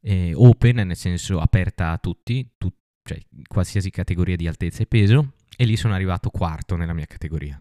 [0.00, 2.72] eh, open, nel senso aperta a tutti, tu,
[3.02, 7.60] cioè qualsiasi categoria di altezza e peso e lì sono arrivato quarto nella mia categoria.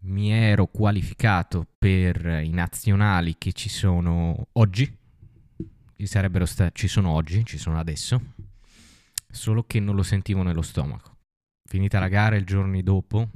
[0.00, 4.96] Mi ero qualificato per i nazionali che ci sono oggi,
[6.04, 8.34] sarebbero sta- ci sono oggi, ci sono adesso,
[9.32, 11.16] solo che non lo sentivo nello stomaco.
[11.68, 13.28] Finita la gara il giorno dopo,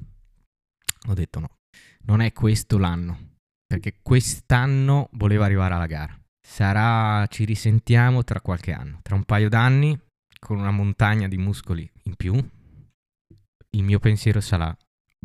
[1.09, 1.59] ho detto no,
[2.05, 3.36] non è questo l'anno,
[3.66, 6.18] perché quest'anno volevo arrivare alla gara.
[6.40, 9.99] Sarà, ci risentiamo tra qualche anno, tra un paio d'anni
[10.38, 14.76] con una montagna di muscoli in più, il mio pensiero sarà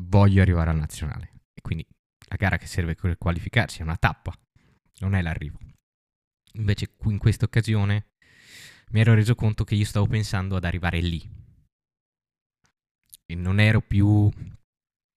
[0.02, 1.32] voglio arrivare al nazionale.
[1.54, 1.86] E quindi
[2.30, 4.32] la gara che serve per qualificarsi è una tappa,
[5.00, 5.58] non è l'arrivo.
[6.54, 8.08] Invece in questa occasione
[8.92, 11.22] mi ero reso conto che io stavo pensando ad arrivare lì.
[13.26, 14.32] E non ero più...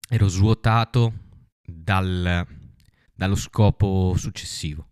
[0.08, 1.28] ero svuotato
[1.62, 2.46] dal,
[3.14, 4.88] dallo scopo successivo.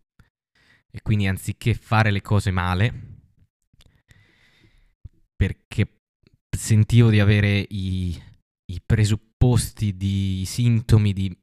[0.91, 3.19] E quindi anziché fare le cose male,
[5.35, 6.01] perché
[6.57, 8.21] sentivo di avere i,
[8.73, 11.37] i presupposti di i sintomi di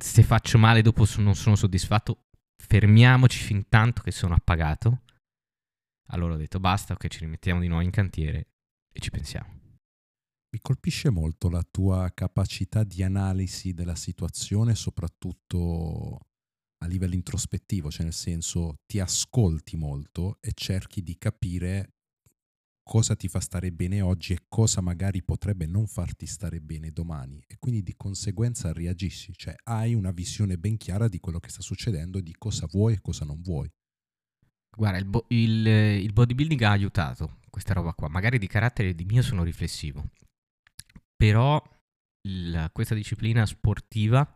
[0.00, 2.28] se faccio male dopo non sono soddisfatto,
[2.62, 5.02] fermiamoci fin tanto che sono appagato.
[6.12, 8.48] Allora ho detto basta, ok, ci rimettiamo di nuovo in cantiere
[8.92, 9.58] e ci pensiamo.
[10.52, 16.18] Mi colpisce molto la tua capacità di analisi della situazione, soprattutto
[16.82, 21.92] a livello introspettivo, cioè nel senso ti ascolti molto e cerchi di capire
[22.82, 27.40] cosa ti fa stare bene oggi e cosa magari potrebbe non farti stare bene domani
[27.46, 31.62] e quindi di conseguenza reagisci, cioè hai una visione ben chiara di quello che sta
[31.62, 33.70] succedendo, di cosa vuoi e cosa non vuoi.
[34.76, 39.04] Guarda, il, bo- il, il bodybuilding ha aiutato questa roba qua, magari di carattere di
[39.04, 40.10] mio sono riflessivo,
[41.16, 41.62] però
[42.28, 44.26] il, questa disciplina sportiva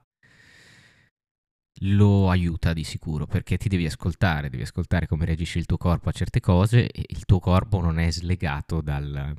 [1.82, 6.08] lo aiuta di sicuro perché ti devi ascoltare, devi ascoltare come reagisce il tuo corpo
[6.08, 9.34] a certe cose e il tuo corpo non è slegato dal,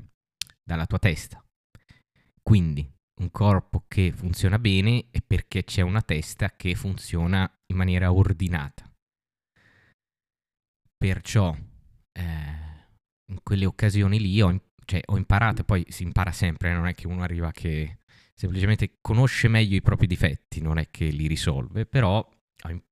[0.63, 1.43] dalla tua testa.
[2.41, 2.87] Quindi
[3.21, 8.89] un corpo che funziona bene è perché c'è una testa che funziona in maniera ordinata.
[10.97, 11.55] Perciò
[12.11, 12.55] eh,
[13.31, 17.07] in quelle occasioni lì ho, cioè, ho imparato, poi si impara sempre, non è che
[17.07, 17.97] uno arriva che
[18.33, 22.83] semplicemente conosce meglio i propri difetti, non è che li risolve, però ho,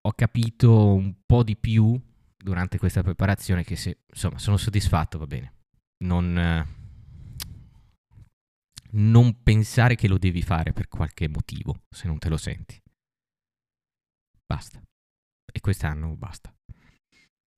[0.00, 2.00] ho capito un po' di più
[2.36, 5.54] durante questa preparazione che se insomma sono soddisfatto va bene.
[6.04, 6.66] Non,
[8.92, 12.80] non pensare che lo devi fare per qualche motivo, se non te lo senti.
[14.46, 14.80] Basta.
[15.56, 16.54] E quest'anno basta.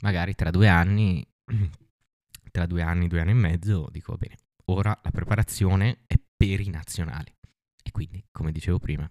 [0.03, 1.26] Magari tra due anni,
[2.53, 4.36] tra due anni, due anni e mezzo, dico bene,
[4.66, 7.34] ora la preparazione è per i nazionali.
[7.82, 9.11] E quindi, come dicevo prima,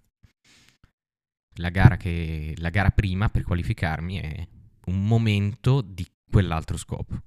[1.56, 4.48] la gara, che, la gara prima per qualificarmi è
[4.86, 7.24] un momento di quell'altro scopo.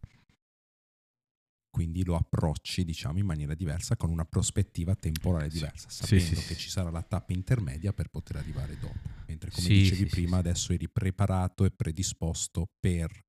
[1.70, 6.34] Quindi lo approcci, diciamo, in maniera diversa, con una prospettiva temporale diversa, sì, sapendo sì,
[6.34, 8.98] sì, che ci sarà la tappa intermedia per poter arrivare dopo.
[9.26, 13.24] Mentre, come dicevi prima, adesso eri preparato e predisposto per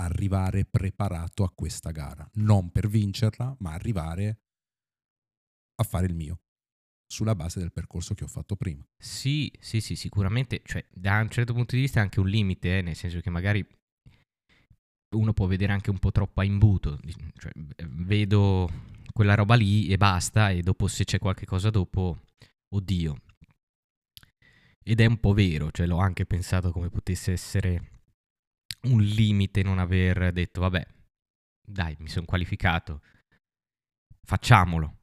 [0.00, 4.40] arrivare preparato a questa gara, non per vincerla, ma arrivare
[5.76, 6.40] a fare il mio
[7.06, 8.82] sulla base del percorso che ho fatto prima.
[8.96, 12.78] Sì, sì, sì, sicuramente, cioè da un certo punto di vista è anche un limite,
[12.78, 13.64] eh, nel senso che magari
[15.12, 16.98] uno può vedere anche un po' troppo a imbuto,
[17.36, 17.52] cioè,
[17.86, 18.70] vedo
[19.12, 22.22] quella roba lì e basta e dopo se c'è qualche cosa dopo,
[22.74, 23.16] oddio.
[24.84, 27.90] Ed è un po' vero, cioè l'ho anche pensato come potesse essere
[28.82, 30.84] un limite non aver detto vabbè,
[31.64, 33.00] dai, mi sono qualificato,
[34.26, 34.98] facciamolo.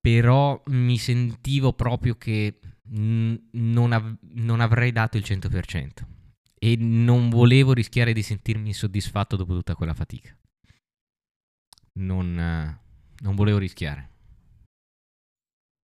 [0.00, 2.58] Però mi sentivo proprio che
[2.90, 6.11] n- non, av- non, avrei dato il 100%
[6.62, 10.32] e non volevo rischiare di sentirmi insoddisfatto dopo tutta quella fatica.
[11.94, 14.10] Non, uh, non volevo rischiare.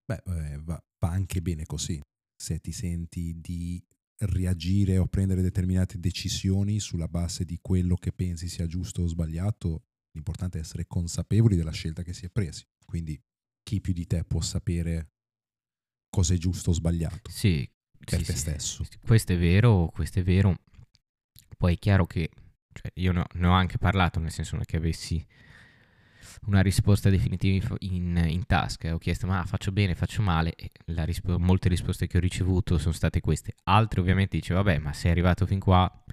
[0.05, 2.01] Beh, eh, va, va anche bene così.
[2.41, 3.85] Se ti senti di
[4.27, 9.83] reagire o prendere determinate decisioni sulla base di quello che pensi sia giusto o sbagliato,
[10.13, 12.63] l'importante è essere consapevoli della scelta che si è presa.
[12.87, 13.21] Quindi
[13.65, 15.09] chi più di te può sapere
[16.09, 17.69] cosa è giusto o sbagliato sì,
[17.99, 18.39] per sì, te sì.
[18.39, 18.87] stesso.
[19.05, 20.57] Questo è vero, questo è vero.
[21.59, 22.31] Poi è chiaro che
[22.73, 25.27] cioè, io no, ne ho anche parlato, nel senso che avessi
[26.43, 28.95] una risposta definitiva in, in tasca.
[28.95, 30.71] Ho chiesto ma faccio bene, faccio male e
[31.05, 33.55] rispo- molte risposte che ho ricevuto sono state queste.
[33.65, 36.05] Altre ovviamente dice vabbè ma sei arrivato fin qua,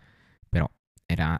[0.50, 0.68] però
[1.06, 1.40] era...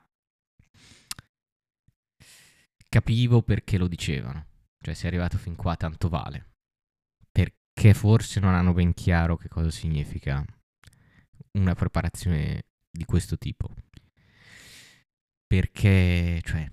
[2.88, 4.46] Capivo perché lo dicevano,
[4.80, 6.54] cioè sei arrivato fin qua tanto vale,
[7.30, 10.46] perché forse non hanno ben chiaro che cosa significa
[11.58, 13.74] una preparazione di questo tipo.
[15.48, 16.70] Perché, cioè,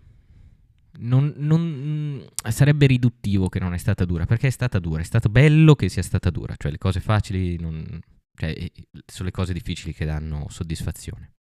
[0.98, 5.28] non, non, sarebbe riduttivo che non è stata dura, perché è stata dura, è stato
[5.28, 8.00] bello che sia stata dura, cioè le cose facili non,
[8.34, 8.70] cioè,
[9.06, 11.34] sono le cose difficili che danno soddisfazione.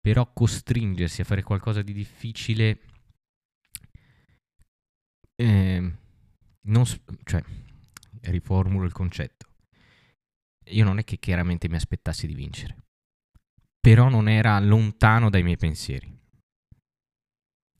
[0.00, 2.80] Però costringersi a fare qualcosa di difficile,
[5.34, 5.92] eh,
[6.60, 6.84] non,
[7.24, 7.42] cioè,
[8.22, 9.46] riformulo il concetto.
[10.70, 12.85] Io non è che chiaramente mi aspettassi di vincere,
[13.86, 16.12] però non era lontano dai miei pensieri.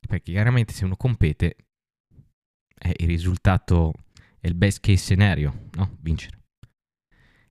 [0.07, 1.57] Perché chiaramente se uno compete,
[2.79, 3.93] eh, il risultato
[4.39, 5.97] è il best case scenario, no?
[5.99, 6.45] Vincere.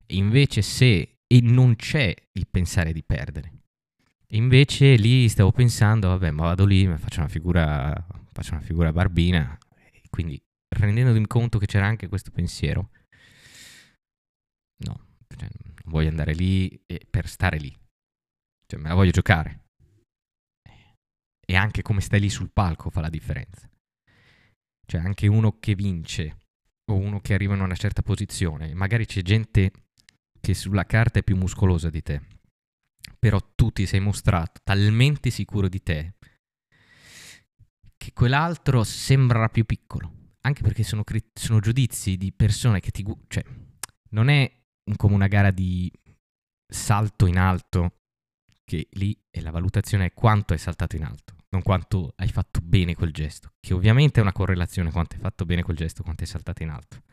[0.06, 3.51] E invece se e non c'è il pensare di perdere.
[4.28, 8.93] Invece lì stavo pensando, vabbè, ma vado lì, mi faccio una figura, faccio una figura
[8.93, 9.58] barbina.
[9.91, 12.89] E quindi rendendomi conto che c'era anche questo pensiero,
[14.78, 15.49] no, cioè,
[15.88, 17.84] voglio andare lì per stare lì.
[18.66, 19.66] Cioè, me la voglio giocare
[21.45, 23.70] e anche come stai lì sul palco fa la differenza.
[24.88, 26.38] Cioè anche uno che vince
[26.91, 29.72] o uno che arriva in una certa posizione, magari c'è gente
[30.39, 32.22] che sulla carta è più muscolosa di te,
[33.18, 36.13] però tu ti sei mostrato talmente sicuro di te
[37.97, 40.13] che quell'altro sembrerà più piccolo.
[40.41, 43.01] Anche perché sono, cri- sono giudizi di persone che ti...
[43.01, 43.43] Gu- cioè,
[44.11, 44.51] non è
[44.95, 45.91] come una gara di
[46.72, 48.01] salto in alto,
[48.66, 52.59] che lì è la valutazione è quanto hai saltato in alto, non quanto hai fatto
[52.61, 56.24] bene quel gesto, che ovviamente è una correlazione quanto hai fatto bene quel gesto, quanto
[56.24, 57.03] hai saltato in alto,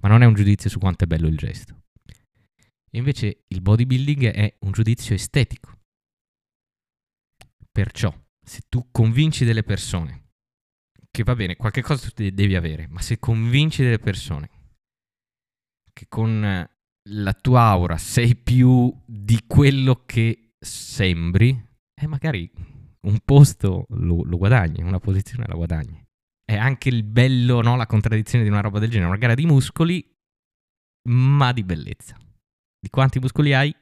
[0.00, 1.82] ma non è un giudizio su quanto è bello il gesto.
[2.06, 5.80] E invece il bodybuilding è un giudizio estetico.
[7.72, 10.28] Perciò, se tu convinci delle persone,
[11.10, 14.48] che va bene, qualche cosa tu devi avere, ma se convinci delle persone
[15.92, 16.68] che con
[17.08, 21.50] la tua aura sei più di quello che sembri,
[21.94, 22.50] e magari
[23.02, 26.02] un posto lo, lo, guadagni, una posizione la guadagni.
[26.44, 27.76] È anche il bello, no?
[27.76, 30.04] La contraddizione di una roba del genere, una gara di muscoli,
[31.08, 32.18] ma di bellezza
[32.84, 33.74] di quanti muscoli hai,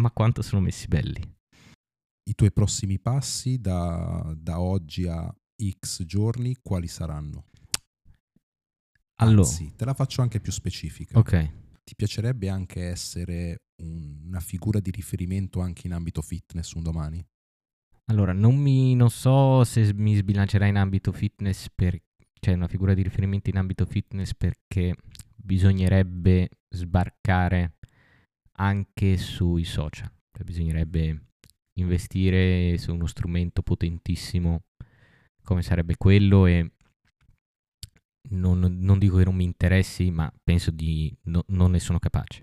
[0.00, 1.20] ma quanto sono messi belli.
[2.30, 5.30] I tuoi prossimi passi da, da oggi a
[5.78, 7.44] X giorni quali saranno?
[9.20, 11.18] Allora, Anzi, te la faccio anche più specifica.
[11.18, 11.52] Ok.
[11.84, 17.26] Ti piacerebbe anche essere una figura di riferimento anche in ambito fitness un domani?
[18.06, 22.00] Allora, non, mi, non so se mi sbilancerai in ambito fitness per,
[22.40, 24.94] cioè una figura di riferimento in ambito fitness perché
[25.36, 27.74] bisognerebbe sbarcare
[28.58, 30.10] anche sui social.
[30.32, 31.26] Cioè, bisognerebbe
[31.78, 34.64] investire su uno strumento potentissimo
[35.42, 36.72] come sarebbe quello e
[38.30, 42.42] non, non dico che non mi interessi, ma penso di no, non ne sono capace.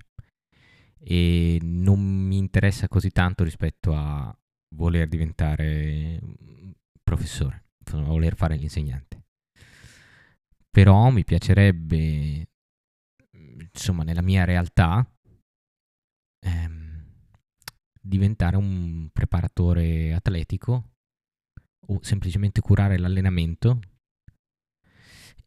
[1.07, 4.35] E non mi interessa così tanto rispetto a
[4.75, 6.19] voler diventare
[7.03, 9.23] professore, a voler fare l'insegnante.
[10.69, 12.47] Però mi piacerebbe,
[13.71, 15.07] insomma, nella mia realtà,
[16.39, 17.05] ehm,
[18.01, 20.93] diventare un preparatore atletico
[21.87, 23.79] o semplicemente curare l'allenamento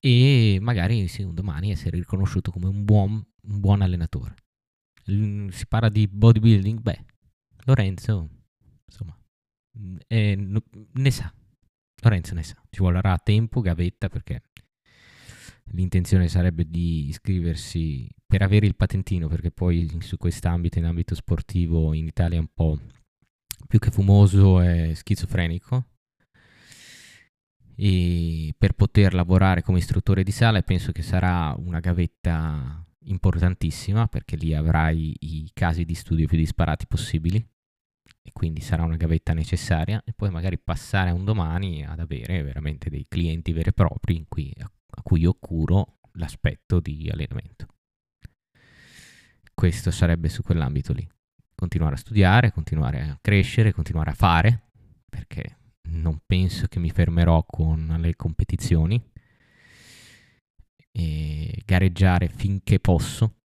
[0.01, 4.35] e magari sì, un domani essere riconosciuto come un buon, un buon allenatore.
[5.09, 7.05] Si parla di bodybuilding, beh,
[7.65, 8.29] Lorenzo,
[8.85, 9.19] insomma,
[10.07, 11.33] eh, ne sa.
[12.03, 14.43] Lorenzo ne sa, ci vorrà tempo, gavetta, perché
[15.73, 21.95] l'intenzione sarebbe di iscriversi per avere il patentino, perché poi su quest'ambito, in ambito sportivo,
[21.95, 22.79] in Italia è un po'
[23.67, 25.87] più che fumoso e schizofrenico.
[27.75, 34.37] E per poter lavorare come istruttore di sala penso che sarà una gavetta importantissima perché
[34.37, 37.37] lì avrai i casi di studio più disparati possibili
[38.23, 42.91] e quindi sarà una gavetta necessaria e poi magari passare un domani ad avere veramente
[42.91, 44.53] dei clienti veri e propri cui
[44.99, 47.67] a cui io curo l'aspetto di allenamento.
[49.55, 51.07] Questo sarebbe su quell'ambito lì.
[51.55, 54.71] Continuare a studiare, continuare a crescere, continuare a fare,
[55.09, 55.59] perché
[55.91, 59.03] non penso che mi fermerò con le competizioni
[60.99, 63.37] e gareggiare finché posso.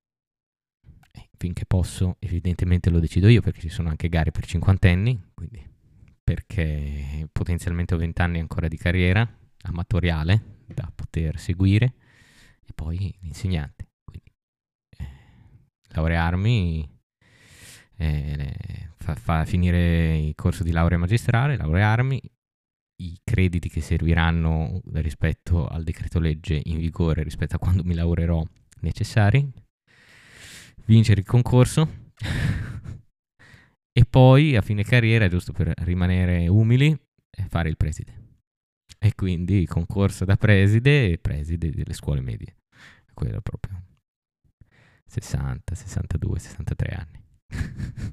[1.38, 5.62] finché posso, evidentemente lo decido io perché ci sono anche gare per cinquantenni, quindi
[6.24, 9.28] perché potenzialmente ho vent'anni ancora di carriera
[9.64, 11.94] amatoriale da poter seguire
[12.66, 13.90] e poi l'insegnante.
[14.04, 14.32] Quindi
[14.98, 15.08] eh,
[15.90, 16.90] laurearmi,
[17.98, 22.22] eh, fa, fa, finire il corso di laurea magistrale, laurearmi,
[23.02, 28.44] i crediti che serviranno rispetto al decreto legge in vigore rispetto a quando mi lavorerò
[28.82, 29.50] necessari,
[30.86, 32.12] vincere il concorso
[33.92, 36.98] e poi a fine carriera, giusto per rimanere umili,
[37.48, 38.22] fare il preside
[39.00, 42.56] e quindi concorso da preside e preside delle scuole medie.
[43.14, 43.84] Quello proprio
[45.06, 47.23] 60, 62, 63 anni.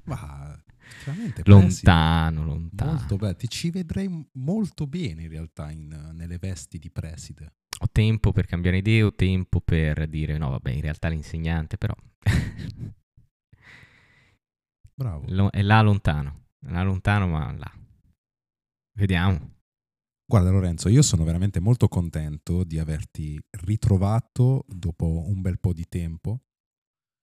[0.04, 0.62] Ma
[1.04, 2.92] veramente lontano, lontano.
[2.92, 3.36] Molto bello.
[3.36, 7.54] Ti ci vedrei molto bene in realtà in, nelle vesti di preside.
[7.82, 11.94] Ho tempo per cambiare idea, ho tempo per dire no, vabbè, in realtà l'insegnante però...
[14.94, 15.24] Bravo.
[15.28, 17.72] Lo, è là lontano, è là lontano ma là.
[18.92, 19.54] Vediamo.
[20.26, 25.88] Guarda Lorenzo, io sono veramente molto contento di averti ritrovato dopo un bel po' di
[25.88, 26.42] tempo.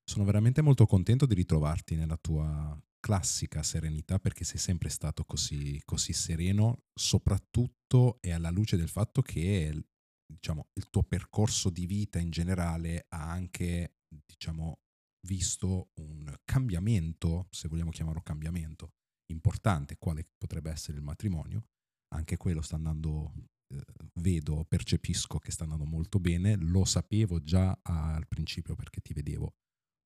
[0.10, 5.82] Sono veramente molto contento di ritrovarti nella tua classica serenità perché sei sempre stato così,
[5.84, 9.84] così sereno, soprattutto e alla luce del fatto che
[10.26, 13.96] diciamo, il tuo percorso di vita in generale ha anche
[14.26, 14.80] diciamo,
[15.28, 18.94] visto un cambiamento, se vogliamo chiamarlo cambiamento,
[19.32, 21.66] importante, quale potrebbe essere il matrimonio.
[22.16, 23.34] Anche quello sta andando,
[23.74, 23.84] eh,
[24.22, 29.56] vedo, percepisco che sta andando molto bene, lo sapevo già al principio perché ti vedevo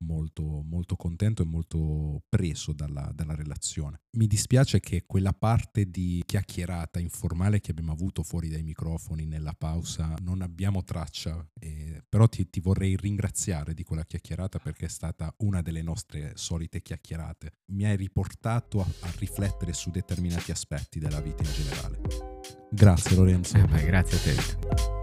[0.01, 4.01] molto, molto contento e molto preso dalla, dalla, relazione.
[4.17, 9.53] Mi dispiace che quella parte di chiacchierata informale che abbiamo avuto fuori dai microfoni nella
[9.53, 14.89] pausa non abbiamo traccia, eh, però ti, ti, vorrei ringraziare di quella chiacchierata perché è
[14.89, 17.59] stata una delle nostre solite chiacchierate.
[17.71, 22.01] Mi hai riportato a, a riflettere su determinati aspetti della vita in generale.
[22.69, 23.57] Grazie Lorenzo.
[23.57, 25.00] Eh beh, grazie a te.